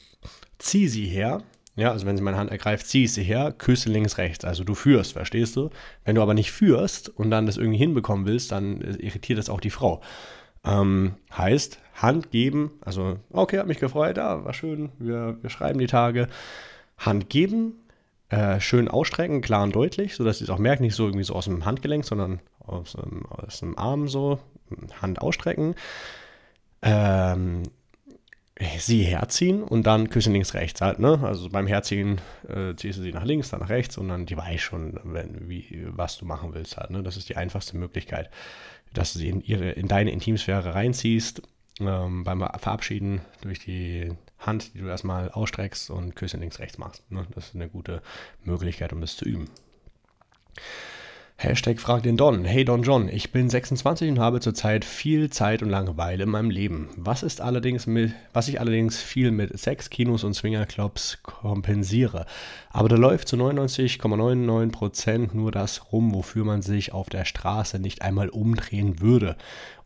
ziehe 0.58 0.88
sie 0.88 1.06
her 1.06 1.44
ja, 1.76 1.92
also 1.92 2.06
wenn 2.06 2.16
sie 2.16 2.22
meine 2.22 2.36
Hand 2.36 2.50
ergreift, 2.50 2.86
ziehe 2.86 3.04
ich 3.04 3.12
sie 3.12 3.22
her, 3.22 3.54
küsse 3.56 3.88
links, 3.88 4.18
rechts. 4.18 4.44
Also 4.44 4.64
du 4.64 4.74
führst, 4.74 5.12
verstehst 5.12 5.56
du? 5.56 5.70
Wenn 6.04 6.16
du 6.16 6.22
aber 6.22 6.34
nicht 6.34 6.52
führst 6.52 7.08
und 7.08 7.30
dann 7.30 7.46
das 7.46 7.56
irgendwie 7.56 7.78
hinbekommen 7.78 8.26
willst, 8.26 8.52
dann 8.52 8.80
irritiert 8.80 9.38
das 9.38 9.48
auch 9.48 9.60
die 9.60 9.70
Frau. 9.70 10.00
Ähm, 10.64 11.14
heißt, 11.36 11.78
Hand 11.94 12.30
geben, 12.30 12.72
also 12.80 13.16
okay, 13.30 13.58
hat 13.58 13.66
mich 13.66 13.78
gefreut, 13.78 14.16
ja, 14.16 14.44
war 14.44 14.52
schön, 14.52 14.90
wir, 14.98 15.38
wir 15.40 15.50
schreiben 15.50 15.78
die 15.78 15.86
Tage. 15.86 16.28
Hand 16.98 17.30
geben, 17.30 17.74
äh, 18.28 18.60
schön 18.60 18.88
ausstrecken, 18.88 19.40
klar 19.40 19.62
und 19.62 19.74
deutlich, 19.74 20.14
sodass 20.14 20.38
sie 20.38 20.44
es 20.44 20.50
auch 20.50 20.58
merkt, 20.58 20.82
nicht 20.82 20.94
so 20.94 21.06
irgendwie 21.06 21.24
so 21.24 21.34
aus 21.34 21.46
dem 21.46 21.64
Handgelenk, 21.64 22.04
sondern 22.04 22.40
aus, 22.58 22.94
aus 23.30 23.60
dem 23.60 23.78
Arm 23.78 24.08
so, 24.08 24.38
Hand 25.00 25.20
ausstrecken. 25.22 25.74
Ähm, 26.82 27.62
sie 28.78 29.02
herziehen 29.02 29.62
und 29.62 29.86
dann 29.86 30.10
küssen 30.10 30.32
links, 30.32 30.54
rechts 30.54 30.80
halt, 30.80 30.98
ne? 30.98 31.20
Also 31.22 31.48
beim 31.48 31.66
Herziehen 31.66 32.20
äh, 32.48 32.74
ziehst 32.76 32.98
du 32.98 33.02
sie 33.02 33.12
nach 33.12 33.24
links, 33.24 33.50
dann 33.50 33.60
nach 33.60 33.70
rechts 33.70 33.96
und 33.96 34.08
dann 34.08 34.26
die 34.26 34.36
weiß 34.36 34.60
schon, 34.60 35.00
wenn, 35.04 35.48
wie, 35.48 35.86
was 35.90 36.18
du 36.18 36.26
machen 36.26 36.52
willst 36.52 36.76
halt, 36.76 36.90
ne? 36.90 37.02
Das 37.02 37.16
ist 37.16 37.28
die 37.28 37.36
einfachste 37.36 37.76
Möglichkeit, 37.76 38.30
dass 38.92 39.12
du 39.12 39.18
sie 39.18 39.28
in, 39.28 39.40
ihre, 39.40 39.70
in 39.70 39.88
deine 39.88 40.10
Intimsphäre 40.10 40.74
reinziehst, 40.74 41.42
ähm, 41.80 42.24
beim 42.24 42.40
Verabschieden 42.58 43.22
durch 43.40 43.60
die 43.60 44.12
Hand, 44.38 44.74
die 44.74 44.80
du 44.80 44.88
erstmal 44.88 45.30
ausstreckst 45.30 45.90
und 45.90 46.14
Küssen 46.16 46.40
links, 46.40 46.58
rechts 46.58 46.78
machst. 46.78 47.10
Ne? 47.10 47.26
Das 47.34 47.48
ist 47.48 47.54
eine 47.54 47.68
gute 47.68 48.02
Möglichkeit, 48.44 48.92
um 48.92 49.00
das 49.00 49.16
zu 49.16 49.24
üben. 49.24 49.48
Hashtag 51.42 51.80
frag 51.80 52.02
den 52.02 52.18
Don. 52.18 52.44
Hey 52.44 52.66
Don 52.66 52.82
John, 52.82 53.08
ich 53.08 53.32
bin 53.32 53.48
26 53.48 54.10
und 54.10 54.18
habe 54.18 54.40
zurzeit 54.40 54.84
viel 54.84 55.30
Zeit 55.30 55.62
und 55.62 55.70
Langeweile 55.70 56.24
in 56.24 56.28
meinem 56.28 56.50
Leben. 56.50 56.90
Was 56.96 57.22
ist 57.22 57.40
allerdings 57.40 57.86
mit, 57.86 58.12
was 58.34 58.48
ich 58.48 58.60
allerdings 58.60 59.00
viel 59.00 59.30
mit 59.30 59.58
Sex, 59.58 59.88
Kinos 59.88 60.22
und 60.22 60.34
Swingerclubs 60.34 61.20
kompensiere. 61.22 62.26
Aber 62.68 62.90
da 62.90 62.96
läuft 62.96 63.26
zu 63.26 63.36
99,99% 63.36 65.30
nur 65.32 65.50
das 65.50 65.90
rum, 65.90 66.12
wofür 66.14 66.44
man 66.44 66.60
sich 66.60 66.92
auf 66.92 67.08
der 67.08 67.24
Straße 67.24 67.78
nicht 67.78 68.02
einmal 68.02 68.28
umdrehen 68.28 69.00
würde. 69.00 69.36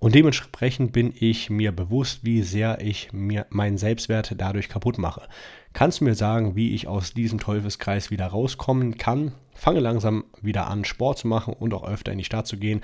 Und 0.00 0.16
dementsprechend 0.16 0.90
bin 0.90 1.14
ich 1.16 1.50
mir 1.50 1.70
bewusst, 1.70 2.24
wie 2.24 2.42
sehr 2.42 2.80
ich 2.80 3.12
mir 3.12 3.46
meinen 3.50 3.78
Selbstwert 3.78 4.34
dadurch 4.38 4.68
kaputt 4.68 4.98
mache. 4.98 5.28
Kannst 5.72 6.00
du 6.00 6.04
mir 6.04 6.16
sagen, 6.16 6.56
wie 6.56 6.74
ich 6.74 6.88
aus 6.88 7.14
diesem 7.14 7.38
Teufelskreis 7.38 8.10
wieder 8.10 8.26
rauskommen 8.26 8.98
kann? 8.98 9.34
Fange 9.54 9.80
langsam 9.80 10.24
wieder 10.42 10.66
an, 10.66 10.84
Sport 10.84 11.18
zu 11.18 11.28
machen 11.28 11.54
und 11.54 11.72
auch 11.74 11.86
öfter 11.86 12.12
in 12.12 12.18
die 12.18 12.24
Stadt 12.24 12.46
zu 12.46 12.56
gehen, 12.56 12.82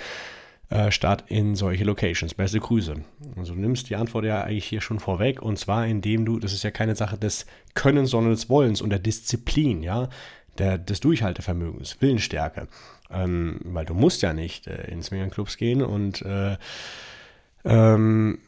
äh, 0.70 0.90
statt 0.90 1.24
in 1.26 1.56
solche 1.56 1.84
Locations. 1.84 2.34
Beste 2.34 2.60
Grüße. 2.60 2.94
Also 3.36 3.54
du 3.54 3.60
nimmst 3.60 3.90
die 3.90 3.96
Antwort 3.96 4.24
ja 4.24 4.42
eigentlich 4.42 4.66
hier 4.66 4.80
schon 4.80 5.00
vorweg 5.00 5.42
und 5.42 5.58
zwar 5.58 5.86
indem 5.86 6.24
du, 6.24 6.38
das 6.38 6.52
ist 6.52 6.62
ja 6.62 6.70
keine 6.70 6.94
Sache 6.94 7.18
des 7.18 7.46
Könnens, 7.74 8.10
sondern 8.10 8.32
des 8.32 8.48
Wollens 8.48 8.80
und 8.80 8.90
der 8.90 9.00
Disziplin, 9.00 9.82
ja, 9.82 10.08
der, 10.58 10.78
des 10.78 11.00
Durchhaltevermögens, 11.00 12.00
Willensstärke. 12.00 12.68
Ähm, 13.10 13.60
weil 13.64 13.84
du 13.84 13.94
musst 13.94 14.22
ja 14.22 14.32
nicht 14.32 14.68
äh, 14.68 14.90
in 14.90 15.02
Swingerclubs 15.02 15.56
gehen 15.56 15.82
und 15.82 16.22
äh, 16.22 16.56
ähm, 17.64 18.38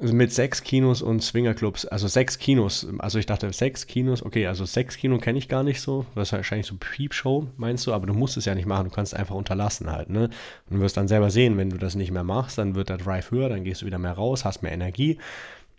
mit 0.00 0.32
sechs 0.32 0.62
Kinos 0.62 1.00
und 1.00 1.22
Swingerclubs, 1.22 1.86
also 1.86 2.06
sechs 2.06 2.38
Kinos, 2.38 2.86
also 2.98 3.18
ich 3.18 3.26
dachte 3.26 3.50
sechs 3.52 3.86
Kinos, 3.86 4.22
okay, 4.22 4.46
also 4.46 4.64
sechs 4.64 4.96
Kino 4.96 5.18
kenne 5.18 5.38
ich 5.38 5.48
gar 5.48 5.62
nicht 5.62 5.80
so, 5.80 6.04
das 6.14 6.28
ist 6.28 6.32
wahrscheinlich 6.32 6.66
so 6.66 6.76
Peep-Show, 6.78 7.46
meinst 7.56 7.86
du, 7.86 7.94
aber 7.94 8.06
du 8.06 8.12
musst 8.12 8.36
es 8.36 8.44
ja 8.44 8.54
nicht 8.54 8.66
machen, 8.66 8.88
du 8.88 8.94
kannst 8.94 9.14
es 9.14 9.18
einfach 9.18 9.34
unterlassen 9.34 9.90
halt, 9.90 10.10
ne? 10.10 10.30
Und 10.68 10.76
du 10.76 10.80
wirst 10.80 10.96
dann 10.96 11.08
selber 11.08 11.30
sehen, 11.30 11.56
wenn 11.56 11.70
du 11.70 11.78
das 11.78 11.94
nicht 11.94 12.10
mehr 12.10 12.24
machst, 12.24 12.58
dann 12.58 12.74
wird 12.74 12.90
der 12.90 12.98
Drive 12.98 13.30
höher, 13.30 13.48
dann 13.48 13.64
gehst 13.64 13.82
du 13.82 13.86
wieder 13.86 13.98
mehr 13.98 14.12
raus, 14.12 14.44
hast 14.44 14.62
mehr 14.62 14.72
Energie 14.72 15.18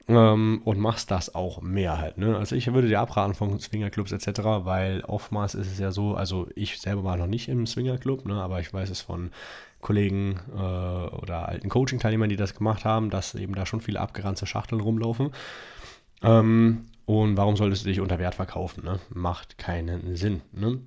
ähm, 0.07 0.61
und 0.65 0.79
machst 0.79 1.11
das 1.11 1.35
auch 1.35 1.61
mehr 1.61 1.99
halt, 1.99 2.17
ne? 2.17 2.37
Also 2.37 2.55
ich 2.55 2.73
würde 2.73 2.87
dir 2.87 2.99
abraten 2.99 3.35
von 3.35 3.59
Swingerclubs 3.59 4.11
etc., 4.13 4.41
weil 4.63 5.01
oftmals 5.01 5.53
ist 5.53 5.71
es 5.71 5.79
ja 5.79 5.91
so, 5.91 6.15
also 6.15 6.47
ich 6.55 6.79
selber 6.79 7.03
war 7.03 7.17
noch 7.17 7.27
nicht 7.27 7.49
im 7.49 7.67
Swingerclub, 7.67 8.25
ne, 8.25 8.41
aber 8.41 8.59
ich 8.61 8.73
weiß 8.73 8.89
es 8.89 9.01
von 9.01 9.31
Kollegen 9.81 10.39
äh, 10.55 10.59
oder 10.59 11.47
alten 11.47 11.69
Coaching-Teilnehmern, 11.69 12.29
die 12.29 12.35
das 12.35 12.55
gemacht 12.55 12.85
haben, 12.85 13.09
dass 13.09 13.35
eben 13.35 13.55
da 13.55 13.65
schon 13.65 13.81
viele 13.81 13.99
abgeranzte 13.99 14.45
Schachteln 14.45 14.81
rumlaufen. 14.81 15.31
Ähm, 16.23 16.87
und 17.05 17.37
warum 17.37 17.55
solltest 17.55 17.85
du 17.85 17.89
dich 17.89 17.99
unter 17.99 18.19
Wert 18.19 18.35
verkaufen? 18.35 18.83
Ne? 18.83 18.99
Macht 19.09 19.57
keinen 19.57 20.15
Sinn. 20.15 20.41
Ne? 20.51 20.79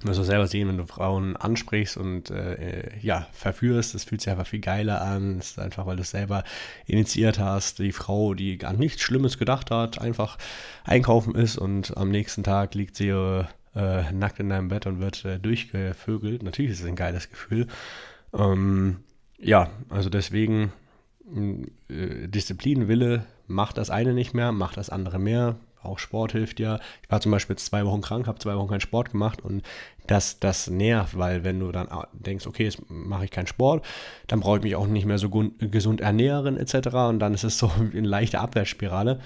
Du 0.00 0.08
wirst 0.08 0.18
du 0.18 0.24
selber 0.24 0.48
sehen, 0.48 0.66
wenn 0.68 0.78
du 0.78 0.86
Frauen 0.86 1.36
ansprichst 1.36 1.96
und 1.96 2.30
äh, 2.30 2.98
ja, 3.00 3.28
verführst, 3.32 3.94
das 3.94 4.04
fühlt 4.04 4.20
sich 4.20 4.30
einfach 4.30 4.46
viel 4.46 4.60
geiler 4.60 5.00
an. 5.00 5.38
Das 5.38 5.50
ist 5.50 5.58
einfach, 5.58 5.86
weil 5.86 5.96
du 5.96 6.02
es 6.02 6.10
selber 6.10 6.42
initiiert 6.86 7.38
hast. 7.38 7.78
Die 7.78 7.92
Frau, 7.92 8.34
die 8.34 8.58
gar 8.58 8.72
nichts 8.72 9.02
Schlimmes 9.02 9.38
gedacht 9.38 9.70
hat, 9.70 10.00
einfach 10.00 10.38
einkaufen 10.84 11.34
ist 11.34 11.56
und 11.56 11.96
am 11.96 12.10
nächsten 12.10 12.42
Tag 12.42 12.74
liegt 12.74 12.96
sie 12.96 13.10
äh, 13.10 13.44
nackt 14.12 14.40
in 14.40 14.48
deinem 14.48 14.68
Bett 14.68 14.86
und 14.86 15.00
wird 15.00 15.24
äh, 15.24 15.38
durchgevögelt. 15.38 16.42
Natürlich 16.42 16.72
ist 16.72 16.80
es 16.80 16.86
ein 16.86 16.96
geiles 16.96 17.30
Gefühl. 17.30 17.68
Ähm, 18.34 18.98
ja, 19.38 19.70
also 19.88 20.08
deswegen 20.08 20.72
äh, 21.88 22.28
Disziplin, 22.28 22.88
Wille 22.88 23.26
macht 23.46 23.78
das 23.78 23.90
eine 23.90 24.14
nicht 24.14 24.34
mehr, 24.34 24.52
macht 24.52 24.76
das 24.76 24.90
andere 24.90 25.18
mehr. 25.18 25.56
Auch 25.82 25.98
Sport 25.98 26.32
hilft 26.32 26.60
ja. 26.60 26.78
Ich 27.02 27.10
war 27.10 27.20
zum 27.20 27.32
Beispiel 27.32 27.56
zwei 27.56 27.84
Wochen 27.84 28.02
krank, 28.02 28.28
habe 28.28 28.38
zwei 28.38 28.56
Wochen 28.56 28.68
keinen 28.68 28.80
Sport 28.80 29.10
gemacht 29.10 29.42
und 29.42 29.62
das, 30.06 30.38
das 30.38 30.70
nervt, 30.70 31.18
weil 31.18 31.42
wenn 31.42 31.58
du 31.58 31.72
dann 31.72 31.88
denkst, 32.12 32.46
okay, 32.46 32.64
jetzt 32.64 32.82
mache 32.88 33.24
ich 33.24 33.32
keinen 33.32 33.48
Sport, 33.48 33.84
dann 34.28 34.40
brauche 34.40 34.58
ich 34.58 34.62
mich 34.62 34.76
auch 34.76 34.86
nicht 34.86 35.06
mehr 35.06 35.18
so 35.18 35.28
gesund 35.28 36.00
ernähren 36.00 36.56
etc. 36.56 36.94
Und 36.94 37.18
dann 37.18 37.34
ist 37.34 37.44
es 37.44 37.58
so 37.58 37.70
eine 37.78 38.06
leichte 38.06 38.38
Abwärtsspirale. 38.40 39.20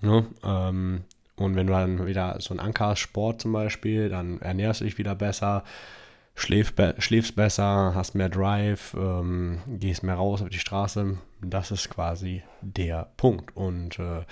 Ne? 0.00 0.26
Ähm, 0.42 1.02
und 1.36 1.54
wenn 1.54 1.68
du 1.68 1.72
dann 1.72 2.06
wieder 2.06 2.36
so 2.40 2.50
einen 2.50 2.60
Anker 2.60 2.88
hast, 2.88 2.98
Sport 2.98 3.40
zum 3.40 3.52
Beispiel, 3.52 4.08
dann 4.08 4.40
ernährst 4.40 4.80
du 4.80 4.84
dich 4.84 4.98
wieder 4.98 5.14
besser, 5.14 5.64
schläfst, 6.40 6.76
be 6.76 6.94
schläfst 6.98 7.36
besser, 7.36 7.92
hast 7.94 8.14
mehr 8.14 8.28
Drive, 8.28 8.94
ähm, 8.98 9.58
gehst 9.66 10.02
mehr 10.02 10.14
raus 10.14 10.42
auf 10.42 10.48
die 10.48 10.58
Straße. 10.58 11.18
Das 11.42 11.70
ist 11.70 11.90
quasi 11.90 12.42
der 12.60 13.10
Punkt. 13.16 13.56
Und 13.56 13.98
äh, 13.98 14.22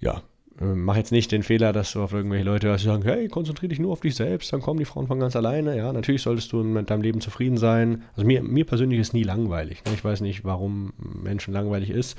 ja, 0.00 0.22
äh, 0.60 0.64
mach 0.64 0.96
jetzt 0.96 1.12
nicht 1.12 1.32
den 1.32 1.42
Fehler, 1.42 1.72
dass 1.72 1.92
du 1.92 2.02
auf 2.02 2.12
irgendwelche 2.12 2.44
Leute 2.44 2.68
hörst, 2.68 2.84
die 2.84 2.88
sagen, 2.88 3.02
hey, 3.02 3.28
konzentriere 3.28 3.68
dich 3.68 3.78
nur 3.78 3.92
auf 3.92 4.00
dich 4.00 4.14
selbst, 4.14 4.52
dann 4.52 4.60
kommen 4.60 4.78
die 4.78 4.84
Frauen 4.84 5.06
von 5.06 5.20
ganz 5.20 5.36
alleine. 5.36 5.76
Ja, 5.76 5.92
natürlich 5.92 6.22
solltest 6.22 6.52
du 6.52 6.62
mit 6.62 6.90
deinem 6.90 7.02
Leben 7.02 7.20
zufrieden 7.20 7.56
sein. 7.56 8.04
Also 8.14 8.26
mir, 8.26 8.42
mir 8.42 8.64
persönlich 8.64 9.00
ist 9.00 9.14
nie 9.14 9.24
langweilig. 9.24 9.82
Ich 9.92 10.04
weiß 10.04 10.20
nicht, 10.20 10.44
warum 10.44 10.92
Menschen 10.98 11.52
langweilig 11.52 11.90
ist. 11.90 12.18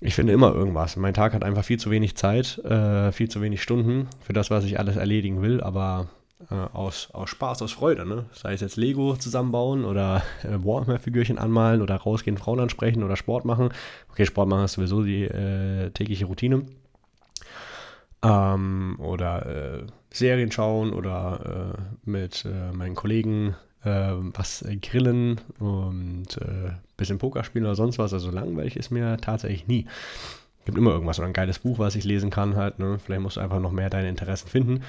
Ich 0.00 0.16
finde 0.16 0.32
immer 0.32 0.52
irgendwas. 0.52 0.96
Mein 0.96 1.14
Tag 1.14 1.32
hat 1.32 1.44
einfach 1.44 1.64
viel 1.64 1.78
zu 1.78 1.90
wenig 1.92 2.16
Zeit, 2.16 2.58
äh, 2.64 3.12
viel 3.12 3.28
zu 3.28 3.40
wenig 3.40 3.62
Stunden 3.62 4.08
für 4.20 4.32
das, 4.32 4.50
was 4.50 4.64
ich 4.64 4.80
alles 4.80 4.96
erledigen 4.96 5.42
will, 5.42 5.60
aber 5.60 6.08
aus, 6.50 7.10
aus 7.12 7.30
Spaß, 7.30 7.62
aus 7.62 7.72
Freude. 7.72 8.06
Ne? 8.06 8.26
Sei 8.32 8.52
es 8.52 8.60
jetzt 8.60 8.76
Lego 8.76 9.16
zusammenbauen 9.16 9.84
oder 9.84 10.22
äh, 10.42 10.64
Warhammer-Figürchen 10.64 11.38
anmalen 11.38 11.82
oder 11.82 11.96
rausgehen, 11.96 12.38
Frauen 12.38 12.60
ansprechen 12.60 13.02
oder 13.02 13.16
Sport 13.16 13.44
machen. 13.44 13.70
Okay, 14.10 14.26
Sport 14.26 14.48
machen 14.48 14.64
ist 14.64 14.72
sowieso 14.72 15.02
die 15.02 15.24
äh, 15.24 15.90
tägliche 15.90 16.26
Routine 16.26 16.66
ähm, 18.22 18.96
oder 18.98 19.46
äh, 19.46 19.86
Serien 20.10 20.52
schauen 20.52 20.92
oder 20.92 21.74
äh, 21.76 22.10
mit 22.10 22.44
äh, 22.44 22.72
meinen 22.72 22.94
Kollegen 22.94 23.56
äh, 23.84 24.12
was 24.12 24.64
grillen 24.80 25.40
und 25.58 26.36
äh, 26.40 26.72
bisschen 26.96 27.18
Poker 27.18 27.44
spielen 27.44 27.64
oder 27.64 27.74
sonst 27.74 27.98
was. 27.98 28.12
Also 28.12 28.30
langweilig 28.30 28.76
ist 28.76 28.90
mir 28.90 29.16
tatsächlich 29.18 29.66
nie. 29.66 29.86
Gibt 30.64 30.78
immer 30.78 30.92
irgendwas 30.92 31.18
oder 31.18 31.26
ein 31.26 31.32
geiles 31.32 31.58
Buch, 31.58 31.80
was 31.80 31.96
ich 31.96 32.04
lesen 32.04 32.30
kann 32.30 32.54
halt. 32.54 32.78
Ne? 32.78 32.98
Vielleicht 33.04 33.22
musst 33.22 33.36
du 33.36 33.40
einfach 33.40 33.58
noch 33.58 33.72
mehr 33.72 33.90
deine 33.90 34.08
Interessen 34.08 34.48
finden. 34.48 34.82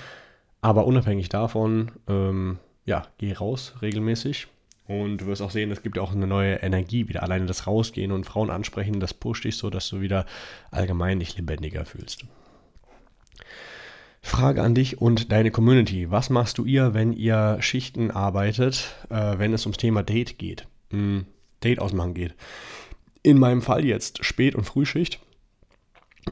Aber 0.64 0.88
unabhängig 0.88 1.28
davon, 1.28 1.92
ähm, 2.08 2.58
ja, 2.86 3.04
geh 3.18 3.34
raus 3.34 3.74
regelmäßig. 3.82 4.48
Und 4.88 5.18
du 5.18 5.26
wirst 5.26 5.42
auch 5.42 5.52
sehen, 5.52 5.72
es 5.72 5.84
gibt 5.84 6.00
auch 6.00 6.14
eine 6.14 6.26
neue 6.26 6.56
Energie 6.56 7.10
wieder. 7.10 7.22
Alleine 7.22 7.48
das 7.48 7.68
Rausgehen 7.68 8.14
und 8.14 8.26
Frauen 8.26 8.50
ansprechen, 8.50 9.02
das 9.02 9.14
pusht 9.14 9.44
dich 9.44 9.58
so, 9.58 9.70
dass 9.70 9.90
du 9.90 10.00
wieder 10.00 10.26
allgemein 10.72 11.20
dich 11.20 11.36
lebendiger 11.36 11.84
fühlst. 11.84 12.26
Frage 14.22 14.64
an 14.64 14.74
dich 14.74 15.02
und 15.02 15.34
deine 15.34 15.52
Community. 15.52 16.10
Was 16.12 16.30
machst 16.30 16.58
du 16.58 16.64
ihr, 16.64 16.94
wenn 16.94 17.12
ihr 17.12 17.58
Schichten 17.60 18.10
arbeitet, 18.10 18.96
äh, 19.10 19.38
wenn 19.38 19.54
es 19.54 19.66
ums 19.66 19.78
Thema 19.78 20.02
Date 20.02 20.38
geht? 20.38 20.66
Hm, 20.92 21.26
Date 21.62 21.80
ausmachen 21.80 22.14
geht. 22.14 22.36
In 23.22 23.38
meinem 23.38 23.62
Fall 23.62 23.84
jetzt 23.84 24.24
Spät- 24.24 24.56
und 24.56 24.64
Frühschicht. 24.64 25.20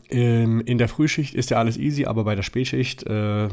Ähm, 0.10 0.62
in 0.62 0.78
der 0.78 0.88
Frühschicht 0.88 1.36
ist 1.36 1.50
ja 1.50 1.58
alles 1.58 1.76
easy, 1.76 2.06
aber 2.06 2.24
bei 2.24 2.36
der 2.36 2.44
Spätschicht, 2.44 3.04
äh, 3.04 3.50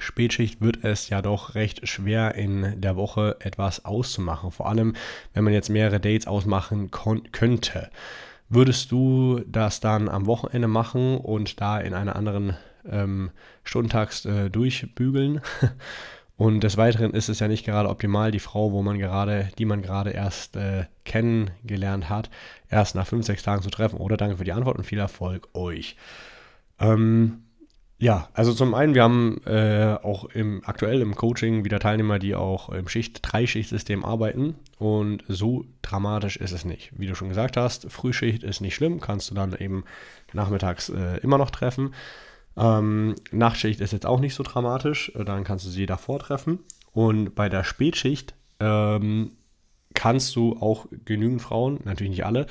Spätschicht 0.00 0.60
wird 0.60 0.84
es 0.84 1.08
ja 1.08 1.22
doch 1.22 1.54
recht 1.54 1.88
schwer 1.88 2.34
in 2.34 2.80
der 2.80 2.96
Woche 2.96 3.36
etwas 3.40 3.84
auszumachen. 3.84 4.50
Vor 4.50 4.68
allem, 4.68 4.94
wenn 5.34 5.44
man 5.44 5.52
jetzt 5.52 5.70
mehrere 5.70 6.00
Dates 6.00 6.26
ausmachen 6.26 6.90
könnte. 6.90 7.90
Würdest 8.48 8.92
du 8.92 9.40
das 9.46 9.80
dann 9.80 10.08
am 10.08 10.26
Wochenende 10.26 10.68
machen 10.68 11.16
und 11.16 11.60
da 11.60 11.78
in 11.78 11.94
einer 11.94 12.16
anderen 12.16 12.56
ähm, 12.88 13.30
stundentags 13.64 14.24
äh, 14.24 14.50
durchbügeln. 14.50 15.40
Und 16.36 16.64
des 16.64 16.76
Weiteren 16.76 17.12
ist 17.12 17.28
es 17.28 17.38
ja 17.38 17.46
nicht 17.46 17.64
gerade 17.64 17.88
optimal, 17.88 18.32
die 18.32 18.40
Frau, 18.40 18.72
wo 18.72 18.82
man 18.82 18.98
gerade, 18.98 19.50
die 19.58 19.64
man 19.64 19.80
gerade 19.80 20.10
erst 20.10 20.56
äh, 20.56 20.86
kennengelernt 21.04 22.08
hat, 22.08 22.30
erst 22.68 22.94
nach 22.94 23.06
fünf, 23.06 23.26
sechs 23.26 23.42
Tagen 23.42 23.62
zu 23.62 23.70
treffen. 23.70 23.98
Oder 23.98 24.16
danke 24.16 24.38
für 24.38 24.44
die 24.44 24.52
Antwort 24.52 24.76
und 24.76 24.84
viel 24.84 24.98
Erfolg 24.98 25.48
euch. 25.54 25.96
Ähm, 26.80 27.44
ja, 28.02 28.28
also 28.34 28.52
zum 28.52 28.74
einen, 28.74 28.96
wir 28.96 29.04
haben 29.04 29.40
äh, 29.46 29.96
auch 30.02 30.24
im, 30.24 30.60
aktuell 30.64 31.00
im 31.02 31.14
Coaching 31.14 31.64
wieder 31.64 31.78
Teilnehmer, 31.78 32.18
die 32.18 32.34
auch 32.34 32.68
im 32.70 32.88
Schicht-Dreischichtsystem 32.88 34.04
arbeiten. 34.04 34.56
Und 34.76 35.22
so 35.28 35.66
dramatisch 35.82 36.36
ist 36.36 36.50
es 36.50 36.64
nicht. 36.64 36.90
Wie 36.98 37.06
du 37.06 37.14
schon 37.14 37.28
gesagt 37.28 37.56
hast, 37.56 37.92
Frühschicht 37.92 38.42
ist 38.42 38.60
nicht 38.60 38.74
schlimm, 38.74 38.98
kannst 38.98 39.30
du 39.30 39.36
dann 39.36 39.54
eben 39.54 39.84
nachmittags 40.32 40.88
äh, 40.88 41.18
immer 41.18 41.38
noch 41.38 41.50
treffen. 41.50 41.94
Ähm, 42.56 43.14
Nachtschicht 43.30 43.80
ist 43.80 43.92
jetzt 43.92 44.06
auch 44.06 44.18
nicht 44.18 44.34
so 44.34 44.42
dramatisch, 44.42 45.12
äh, 45.14 45.24
dann 45.24 45.44
kannst 45.44 45.64
du 45.66 45.70
sie 45.70 45.86
davor 45.86 46.18
treffen. 46.18 46.58
Und 46.90 47.36
bei 47.36 47.48
der 47.48 47.62
Spätschicht 47.62 48.34
ähm, 48.58 49.30
kannst 49.94 50.34
du 50.34 50.56
auch 50.60 50.86
genügend 51.04 51.40
Frauen, 51.40 51.78
natürlich 51.84 52.10
nicht 52.10 52.26
alle, 52.26 52.46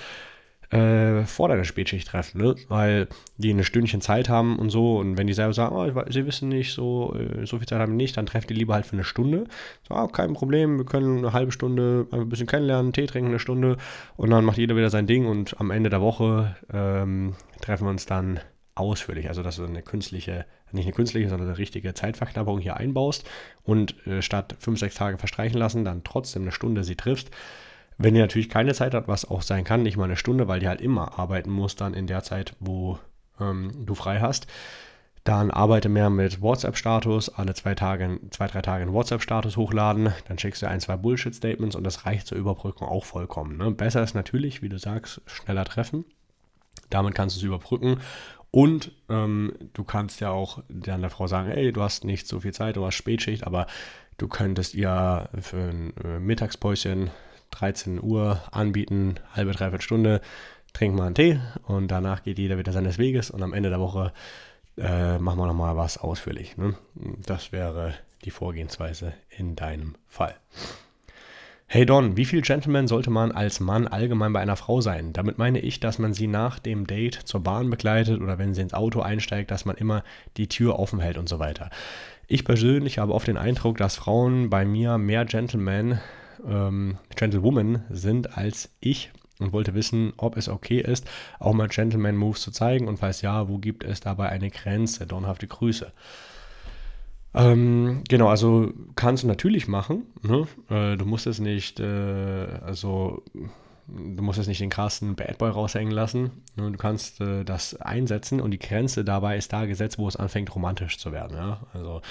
äh, 0.72 1.26
vor 1.26 1.50
deiner 1.50 1.66
Spätschicht 1.66 2.08
treffen, 2.08 2.42
ne? 2.42 2.56
weil 2.70 3.08
die 3.38 3.52
ein 3.52 3.64
Stündchen 3.64 4.00
Zeit 4.00 4.30
haben 4.30 4.58
und 4.58 4.70
so. 4.70 4.98
Und 4.98 5.18
wenn 5.18 5.28
die 5.28 5.34
selber 5.34 5.54
sagen, 5.54 5.76
oh, 5.76 6.04
sie 6.10 6.26
wissen 6.26 6.50
nicht, 6.50 6.74
so, 6.74 7.14
äh, 7.16 7.46
so 7.46 7.58
viel 7.58 7.68
Zeit 7.68 7.80
haben 7.80 7.92
die 7.92 8.04
nicht, 8.04 8.16
dann 8.16 8.26
treffen 8.26 8.48
die 8.48 8.54
lieber 8.54 8.74
halt 8.74 8.86
für 8.86 8.94
eine 8.94 9.04
Stunde. 9.04 9.46
So, 9.88 9.96
oh, 9.96 10.08
kein 10.08 10.34
Problem, 10.34 10.78
wir 10.78 10.86
können 10.86 11.20
eine 11.20 11.34
halbe 11.34 11.52
Stunde 11.52 12.08
ein 12.12 12.30
bisschen 12.30 12.48
kennenlernen, 12.48 12.94
Tee 12.94 13.06
trinken 13.06 13.30
eine 13.30 13.40
Stunde 13.40 13.78
und 14.16 14.30
dann 14.30 14.46
macht 14.46 14.58
jeder 14.58 14.76
wieder 14.78 14.90
sein 14.90 15.08
Ding 15.08 15.26
und 15.26 15.60
am 15.60 15.72
Ende 15.72 15.90
der 15.90 16.02
Woche 16.02 16.56
ähm, 16.72 17.36
treffen 17.62 17.86
wir 17.86 17.92
uns 17.92 18.06
dann 18.06 18.40
ausführlich. 18.76 19.28
Also, 19.28 19.44
dass 19.44 19.58
du 19.58 19.66
eine 19.66 19.82
künstliche, 19.82 20.46
nicht 20.72 20.86
eine 20.86 20.94
künstliche, 20.94 21.28
sondern 21.28 21.50
eine 21.50 21.58
richtige 21.58 21.94
Zeitverknappung 21.94 22.60
hier 22.60 22.78
einbaust 22.78 23.30
und 23.64 23.96
äh, 24.08 24.22
statt 24.22 24.56
fünf, 24.60 24.80
sechs 24.80 24.96
Tage 24.96 25.18
verstreichen 25.18 25.58
lassen, 25.58 25.84
dann 25.84 26.06
trotzdem 26.06 26.44
eine 26.44 26.54
Stunde 26.54 26.86
sie 26.86 26.96
triffst. 26.96 27.30
Wenn 28.04 28.16
ihr 28.16 28.22
natürlich 28.22 28.50
keine 28.50 28.74
Zeit 28.74 28.96
habt, 28.96 29.08
was 29.08 29.30
auch 29.30 29.44
sein 29.44 29.64
kann, 29.64 29.84
nicht 29.84 29.96
mal 29.96 30.06
eine 30.06 30.18
Stunde, 30.18 30.48
weil 30.48 30.60
die 30.60 30.68
halt 30.68 30.82
immer 30.82 31.20
arbeiten 31.20 31.52
muss, 31.52 31.76
dann 31.76 31.94
in 31.94 32.08
der 32.08 32.24
Zeit, 32.24 32.56
wo 32.60 32.98
ähm, 33.40 33.86
du 33.86 33.94
frei 33.94 34.20
hast, 34.20 34.48
dann 35.24 35.52
arbeite 35.52 35.88
mehr 35.88 36.10
mit 36.10 36.42
WhatsApp-Status, 36.42 37.30
alle 37.30 37.54
zwei 37.54 37.76
Tage, 37.76 38.20
zwei, 38.32 38.48
drei 38.48 38.64
Tage 38.64 38.82
einen 38.82 38.94
WhatsApp-Status 38.94 39.56
hochladen, 39.56 40.12
dann 40.28 40.40
schickst 40.40 40.64
du 40.64 40.68
ein, 40.68 40.80
zwei 40.80 40.98
Bullshit-Statements 40.98 41.76
und 41.76 41.84
das 41.84 42.08
reicht 42.08 42.26
zur 42.26 42.40
Überbrückung 42.40 42.88
auch 42.88 43.06
vollkommen. 43.06 43.58
Ne? 43.58 43.70
Besser 43.70 44.02
ist 44.02 44.16
natürlich, 44.16 44.64
wie 44.64 44.70
du 44.70 44.80
sagst, 44.80 45.22
schneller 45.28 45.66
treffen. 45.66 46.06
Damit 46.90 47.14
kannst 47.14 47.36
du 47.36 47.40
es 47.40 47.44
überbrücken 47.44 48.00
und 48.50 48.92
ähm, 49.10 49.54
du 49.74 49.84
kannst 49.84 50.22
ja 50.22 50.32
auch 50.32 50.64
dann 50.70 51.02
der 51.02 51.12
Frau 51.12 51.28
sagen, 51.28 51.52
ey, 51.52 51.72
du 51.72 51.82
hast 51.82 52.04
nicht 52.04 52.28
so 52.28 52.40
viel 52.40 52.52
Zeit, 52.52 52.78
du 52.78 52.86
hast 52.86 52.96
Spätschicht, 52.96 53.46
aber 53.46 53.68
du 54.18 54.28
könntest 54.28 54.74
ihr 54.74 55.30
für 55.40 55.70
ein 55.70 55.94
äh, 56.04 56.20
Mittagspäuschen 56.20 57.12
13 57.52 58.02
Uhr 58.02 58.42
anbieten, 58.52 59.16
halbe, 59.36 59.52
dreiviertel 59.52 59.82
Stunde, 59.82 60.22
trink 60.74 60.96
mal 60.96 61.06
einen 61.06 61.16
Tee 61.16 61.40
und 61.64 61.90
danach 61.90 62.24
geht 62.24 62.40
jeder 62.40 62.58
wieder 62.58 62.72
seines 62.72 62.98
Weges 62.98 63.30
und 63.30 63.44
am 63.44 63.54
Ende 63.54 63.70
der 63.70 63.80
Woche 63.80 64.14
äh, 64.78 65.18
machen 65.20 65.40
wir 65.40 65.48
nochmal 65.48 65.78
was 65.78 65.98
ausführlich. 65.98 66.58
Ne? 66.58 66.76
Das 67.26 67.52
wäre 67.52 67.94
die 68.24 68.32
Vorgehensweise 68.32 69.14
in 69.30 69.56
deinem 69.56 69.96
Fall. 70.08 70.36
Hey 71.74 71.86
Don, 71.86 72.18
wie 72.18 72.26
viel 72.26 72.42
Gentleman 72.42 72.88
sollte 72.88 73.10
man 73.10 73.32
als 73.32 73.62
Mann 73.62 73.88
allgemein 73.88 74.34
bei 74.34 74.42
einer 74.42 74.58
Frau 74.58 74.82
sein? 74.82 75.14
Damit 75.14 75.38
meine 75.38 75.60
ich, 75.60 75.80
dass 75.80 76.00
man 76.00 76.14
sie 76.14 76.28
nach 76.28 76.60
dem 76.60 76.86
Date 76.86 77.16
zur 77.16 77.42
Bahn 77.42 77.70
begleitet 77.70 78.20
oder 78.20 78.38
wenn 78.38 78.54
sie 78.54 78.62
ins 78.62 78.74
Auto 78.74 79.00
einsteigt, 79.00 79.52
dass 79.52 79.64
man 79.64 79.78
immer 79.78 80.04
die 80.36 80.50
Tür 80.50 80.80
offen 80.80 81.00
hält 81.00 81.18
und 81.18 81.30
so 81.30 81.40
weiter. 81.40 81.70
Ich 82.28 82.44
persönlich 82.44 82.98
habe 82.98 83.14
oft 83.14 83.28
den 83.28 83.38
Eindruck, 83.38 83.78
dass 83.78 83.96
Frauen 83.96 84.50
bei 84.50 84.66
mir 84.66 84.98
mehr 84.98 85.24
Gentleman, 85.24 86.02
ähm, 86.48 86.98
Gentlewoman 87.16 87.84
sind 87.90 88.38
als 88.38 88.70
ich 88.80 89.12
und 89.40 89.54
wollte 89.54 89.74
wissen, 89.74 90.14
ob 90.18 90.38
es 90.38 90.48
okay 90.48 90.80
ist, 90.80 91.10
auch 91.40 91.54
mal 91.54 91.68
Gentleman-Moves 91.68 92.42
zu 92.42 92.52
zeigen 92.52 92.88
und 92.88 92.98
falls 92.98 93.22
ja, 93.22 93.50
wo 93.50 93.58
gibt 93.58 93.84
es 93.84 94.00
dabei 94.00 94.30
eine 94.30 94.50
Grenze? 94.50 95.08
Donhafte 95.08 95.48
Grüße. 95.48 95.92
Ähm, 97.34 98.04
genau, 98.08 98.28
also 98.28 98.74
kannst 98.96 99.24
du 99.24 99.28
natürlich 99.28 99.68
machen. 99.68 100.04
Ne? 100.22 100.48
Äh, 100.70 100.98
du 100.98 101.06
musst 101.06 101.28
es 101.28 101.40
nicht, 101.40 101.80
äh, 101.80 102.48
also 102.64 103.24
du 103.88 104.22
musst 104.22 104.40
es 104.40 104.48
nicht 104.48 104.62
den 104.62 104.70
krassen 104.70 105.16
Bad 105.16 105.38
Boy 105.38 105.50
raushängen 105.50 105.94
lassen. 105.94 106.32
Ne? 106.56 106.72
Du 106.72 106.78
kannst 106.78 107.22
äh, 107.22 107.44
das 107.46 107.80
einsetzen 107.80 108.42
und 108.42 108.52
die 108.52 108.60
Grenze 108.60 109.06
dabei 109.06 109.38
ist 109.38 109.54
da 109.54 109.66
gesetzt, 109.66 109.98
wo 109.98 110.08
es 110.08 110.18
anfängt 110.18 110.54
romantisch 110.54 110.98
zu 110.98 111.12
werden. 111.12 111.38
Ja? 111.38 111.62
Also 111.74 112.02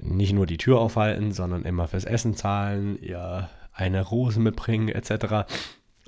nicht 0.00 0.32
nur 0.32 0.46
die 0.46 0.58
Tür 0.58 0.78
aufhalten, 0.78 1.32
sondern 1.32 1.64
immer 1.64 1.88
fürs 1.88 2.04
Essen 2.04 2.34
zahlen, 2.34 2.98
ihr 3.00 3.48
eine 3.72 4.02
Rose 4.02 4.40
mitbringen 4.40 4.88
etc. 4.88 5.46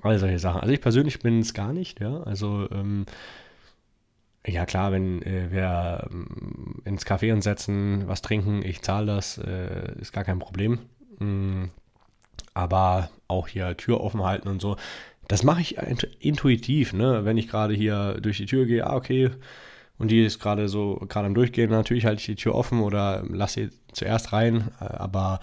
All 0.03 0.19
solche 0.19 0.39
Sachen. 0.39 0.61
Also 0.61 0.73
ich 0.73 0.81
persönlich 0.81 1.21
bin 1.21 1.41
es 1.41 1.55
gar 1.55 1.73
nicht, 1.73 2.01
ja. 2.01 2.23
Also 2.23 2.69
ähm, 2.71 3.07
ja 4.47 4.67
klar, 4.67 4.93
wenn 4.93 5.23
äh, 5.23 5.51
wir 5.51 6.09
äh, 6.11 6.89
ins 6.89 7.07
Café 7.07 7.33
uns 7.33 7.45
setzen, 7.45 8.05
was 8.07 8.23
trinken, 8.23 8.63
ich 8.65 8.83
zahle 8.83 9.07
das, 9.07 9.39
äh, 9.39 9.93
ist 10.01 10.13
gar 10.13 10.25
kein 10.25 10.39
Problem. 10.39 10.79
Mm, 11.19 11.65
aber 12.55 13.11
auch 13.29 13.49
hier 13.49 13.77
Tür 13.77 14.01
offen 14.01 14.23
halten 14.25 14.49
und 14.49 14.61
so, 14.61 14.77
das 15.29 15.45
mache 15.45 15.61
ich 15.61 15.77
intuitiv, 16.19 16.93
ne? 16.93 17.25
Wenn 17.25 17.37
ich 17.37 17.49
gerade 17.49 17.75
hier 17.75 18.19
durch 18.21 18.39
die 18.39 18.47
Tür 18.47 18.67
gehe, 18.67 18.85
ah, 18.87 18.97
okay, 18.97 19.31
und 20.01 20.11
die 20.11 20.25
ist 20.25 20.41
gerade 20.41 20.69
so, 20.69 20.97
gerade 21.09 21.27
am 21.27 21.35
Durchgehen, 21.35 21.71
natürlich 21.71 22.07
halte 22.07 22.21
ich 22.21 22.27
die 22.27 22.35
Tür 22.35 22.55
offen 22.55 22.81
oder 22.81 23.23
lasse 23.29 23.69
sie 23.69 23.71
zuerst 23.93 24.33
rein, 24.33 24.71
äh, 24.81 24.85
aber 24.85 25.41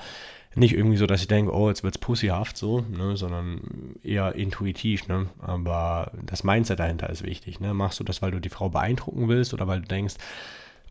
nicht 0.56 0.74
irgendwie 0.74 0.98
so, 0.98 1.06
dass 1.06 1.22
ich 1.22 1.28
denke, 1.28 1.54
oh, 1.54 1.70
jetzt 1.70 1.84
wird 1.84 1.96
es 1.96 2.00
pussyhaft 2.00 2.58
so, 2.58 2.82
ne, 2.82 3.16
sondern 3.16 3.96
eher 4.04 4.34
intuitiv, 4.34 5.08
ne? 5.08 5.28
Aber 5.40 6.12
das 6.24 6.44
Mindset 6.44 6.80
dahinter 6.80 7.10
ist 7.10 7.24
wichtig, 7.24 7.60
ne? 7.60 7.74
Machst 7.76 8.00
du 8.00 8.04
das, 8.04 8.22
weil 8.22 8.32
du 8.32 8.40
die 8.40 8.50
Frau 8.50 8.70
beeindrucken 8.70 9.28
willst 9.28 9.54
oder 9.54 9.68
weil 9.68 9.82
du 9.82 9.88
denkst, 9.88 10.16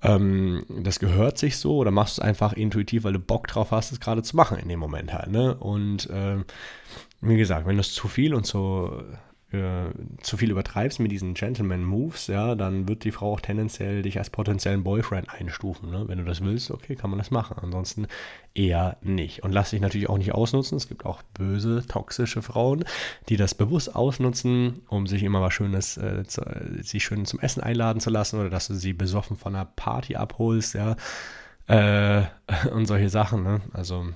ähm, 0.03 0.65
das 0.69 1.01
gehört 1.01 1.39
sich 1.39 1.57
so 1.57 1.79
oder 1.79 1.91
machst 1.91 2.19
du 2.19 2.23
es 2.23 2.29
einfach 2.29 2.53
intuitiv, 2.53 3.05
weil 3.05 3.15
du 3.15 3.19
Bock 3.19 3.49
drauf 3.49 3.73
hast, 3.73 3.93
es 3.93 4.01
gerade 4.01 4.23
zu 4.23 4.37
machen 4.37 4.59
in 4.59 4.69
dem 4.69 4.79
Moment 4.79 5.13
halt. 5.13 5.31
Ne? 5.31 5.57
Und 5.57 6.09
äh, 6.11 6.37
wie 7.21 7.37
gesagt, 7.37 7.67
wenn 7.67 7.77
du 7.77 7.81
es 7.81 7.93
zu 7.93 8.07
viel 8.07 8.35
und 8.35 8.47
so 8.47 9.03
äh, 9.57 9.91
zu 10.23 10.37
viel 10.37 10.51
übertreibst 10.51 11.01
mit 11.01 11.11
diesen 11.11 11.35
Gentleman-Moves, 11.35 12.27
ja, 12.29 12.55
dann 12.55 12.89
wird 12.89 13.05
die 13.05 13.13
Frau 13.13 13.33
auch 13.33 13.41
tendenziell 13.41 14.03
dich 14.03 14.19
als 14.19 14.31
potenziellen 14.31 14.85
Boyfriend 14.85 15.31
einstufen. 15.31 15.91
Ne? 15.91 16.05
Wenn 16.07 16.19
du 16.19 16.25
das 16.25 16.43
willst, 16.43 16.71
okay, 16.71 16.95
kann 16.95 17.11
man 17.11 17.19
das 17.19 17.31
machen. 17.31 17.57
Ansonsten 17.61 18.07
eher 18.55 18.97
nicht. 19.03 19.43
Und 19.43 19.53
lass 19.53 19.71
dich 19.71 19.81
natürlich 19.81 20.09
auch 20.09 20.19
nicht 20.19 20.33
ausnutzen. 20.33 20.77
Es 20.77 20.89
gibt 20.89 21.05
auch 21.05 21.23
böse, 21.35 21.85
toxische 21.87 22.43
Frauen, 22.43 22.85
die 23.29 23.37
das 23.37 23.55
bewusst 23.55 23.95
ausnutzen, 23.95 24.83
um 24.89 25.07
sich 25.07 25.23
immer 25.23 25.41
was 25.41 25.55
Schönes, 25.55 25.97
äh, 25.97 26.25
zu, 26.25 26.43
sie 26.83 27.01
schön 27.01 27.25
zum 27.25 27.41
Essen 27.41 27.63
einladen 27.63 28.01
zu 28.01 28.11
lassen 28.11 28.41
oder 28.41 28.51
dass 28.51 28.69
du 28.69 28.75
sie 28.75 28.93
besoffen 28.93 29.37
von 29.37 29.55
einer 29.55 29.65
Party 29.65 30.17
abholst, 30.17 30.75
ja. 30.75 30.97
Äh, 31.67 32.25
und 32.73 32.87
solche 32.87 33.09
Sachen, 33.09 33.43
ne? 33.43 33.61
Also 33.73 34.07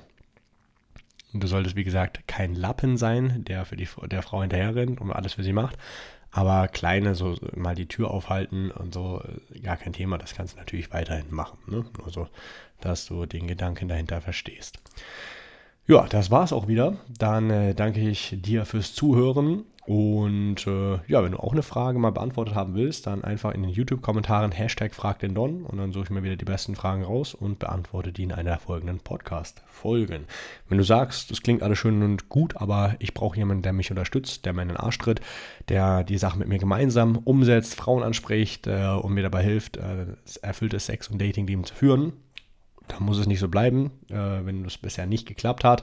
du 1.33 1.47
solltest, 1.47 1.77
wie 1.77 1.85
gesagt, 1.85 2.27
kein 2.27 2.55
Lappen 2.55 2.97
sein, 2.97 3.45
der 3.45 3.65
für 3.65 3.77
die 3.77 3.89
der 4.07 4.23
Frau 4.23 4.41
hinterher 4.41 4.75
rennt 4.75 5.01
und 5.01 5.13
alles 5.13 5.35
für 5.35 5.43
sie 5.43 5.53
macht. 5.53 5.77
Aber 6.33 6.69
kleine, 6.69 7.15
so 7.15 7.37
mal 7.57 7.75
die 7.75 7.89
Tür 7.89 8.11
aufhalten 8.11 8.71
und 8.71 8.95
so, 8.95 9.23
äh, 9.55 9.61
gar 9.61 9.77
kein 9.77 9.93
Thema, 9.93 10.17
das 10.17 10.35
kannst 10.35 10.55
du 10.55 10.59
natürlich 10.59 10.93
weiterhin 10.93 11.33
machen. 11.35 11.59
Ne? 11.67 11.85
Nur 11.99 12.11
so, 12.11 12.29
dass 12.81 13.07
du 13.07 13.27
den 13.27 13.49
Gedanken 13.49 13.89
dahinter 13.89 14.21
verstehst. 14.21 14.79
Ja, 15.91 16.07
das 16.09 16.31
war's 16.31 16.53
auch 16.53 16.69
wieder. 16.69 16.99
Dann 17.19 17.51
äh, 17.51 17.75
danke 17.75 17.99
ich 17.99 18.37
dir 18.41 18.65
fürs 18.65 18.95
Zuhören 18.95 19.65
und 19.87 20.65
äh, 20.69 21.01
ja, 21.09 21.25
wenn 21.25 21.33
du 21.33 21.39
auch 21.39 21.51
eine 21.51 21.65
Frage 21.65 21.99
mal 21.99 22.13
beantwortet 22.13 22.55
haben 22.55 22.77
willst, 22.77 23.09
dann 23.09 23.25
einfach 23.25 23.53
in 23.53 23.63
den 23.63 23.73
YouTube-Kommentaren 23.73 24.53
Hashtag 24.53 24.95
Frag 24.95 25.19
den 25.19 25.35
Don 25.35 25.65
und 25.65 25.79
dann 25.79 25.91
suche 25.91 26.05
ich 26.05 26.11
mir 26.11 26.23
wieder 26.23 26.37
die 26.37 26.45
besten 26.45 26.77
Fragen 26.77 27.03
raus 27.03 27.35
und 27.35 27.59
beantworte 27.59 28.13
die 28.13 28.23
in 28.23 28.31
einer 28.31 28.61
folgenden 28.61 29.01
Podcast-Folgen. 29.01 30.27
Wenn 30.69 30.79
du 30.79 30.85
sagst, 30.85 31.33
das 31.33 31.43
klingt 31.43 31.65
alles 31.65 31.79
schön 31.79 32.05
und 32.05 32.29
gut, 32.29 32.57
aber 32.57 32.95
ich 33.01 33.13
brauche 33.13 33.37
jemanden, 33.37 33.65
der 33.65 33.73
mich 33.73 33.91
unterstützt, 33.91 34.47
der 34.47 34.53
meinen 34.53 34.77
Arsch 34.77 34.99
tritt, 34.99 35.21
der 35.69 36.05
die 36.05 36.19
Sachen 36.19 36.39
mit 36.39 36.47
mir 36.47 36.61
gemeinsam 36.61 37.17
umsetzt, 37.17 37.75
Frauen 37.75 38.05
anspricht 38.05 38.69
äh, 38.69 38.91
und 38.91 39.15
mir 39.15 39.25
dabei 39.25 39.43
hilft, 39.43 39.77
äh, 39.77 40.07
erfülltes 40.41 40.87
Sex- 40.87 41.09
und 41.09 41.21
Dating-Leben 41.21 41.65
zu 41.65 41.75
führen, 41.75 42.13
dann 42.93 43.05
muss 43.05 43.19
es 43.19 43.27
nicht 43.27 43.41
so 43.41 43.49
bleiben, 43.49 43.91
äh, 44.09 44.15
wenn 44.15 44.65
es 44.65 44.79
bisher 44.79 45.07
nicht 45.07 45.27
geklappt 45.27 45.65
hat 45.65 45.83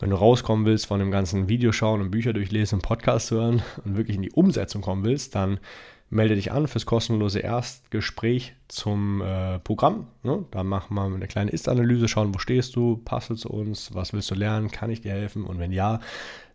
wenn 0.00 0.10
du 0.10 0.16
rauskommen 0.16 0.64
willst 0.64 0.86
von 0.86 0.98
dem 0.98 1.10
ganzen 1.10 1.48
Videoschauen 1.48 2.00
und 2.00 2.10
Bücher 2.10 2.32
durchlesen 2.32 2.76
und 2.76 2.82
Podcast 2.82 3.30
hören 3.30 3.62
und 3.84 3.96
wirklich 3.96 4.16
in 4.16 4.22
die 4.22 4.32
Umsetzung 4.32 4.82
kommen 4.82 5.04
willst, 5.04 5.34
dann 5.34 5.60
melde 6.08 6.34
dich 6.34 6.50
an 6.50 6.66
fürs 6.66 6.86
kostenlose 6.86 7.38
Erstgespräch 7.38 8.54
zum 8.66 9.20
äh, 9.20 9.60
Programm. 9.60 10.08
Ne? 10.22 10.44
Da 10.50 10.64
machen 10.64 10.94
wir 10.94 11.04
eine 11.04 11.28
kleine 11.28 11.52
Ist-Analyse, 11.52 12.08
schauen, 12.08 12.34
wo 12.34 12.38
stehst 12.38 12.74
du, 12.74 12.96
passt 12.96 13.30
du 13.30 13.34
zu 13.34 13.50
uns, 13.50 13.94
was 13.94 14.12
willst 14.12 14.30
du 14.30 14.34
lernen, 14.34 14.70
kann 14.70 14.90
ich 14.90 15.02
dir 15.02 15.12
helfen 15.12 15.44
und 15.44 15.58
wenn 15.58 15.70
ja, 15.70 16.00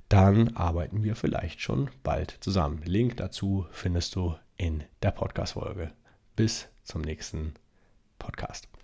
dann 0.10 0.56
arbeiten 0.56 1.04
wir 1.04 1.16
vielleicht 1.16 1.62
schon 1.62 1.90
bald 2.04 2.38
zusammen. 2.42 2.82
Link 2.84 3.18
dazu 3.18 3.66
findest 3.72 4.16
du 4.16 4.36
in 4.58 4.84
der 5.02 5.12
Podcast-Folge. 5.12 5.92
Bis 6.36 6.68
zum 6.84 7.02
nächsten 7.02 7.54
Podcast. 8.20 8.75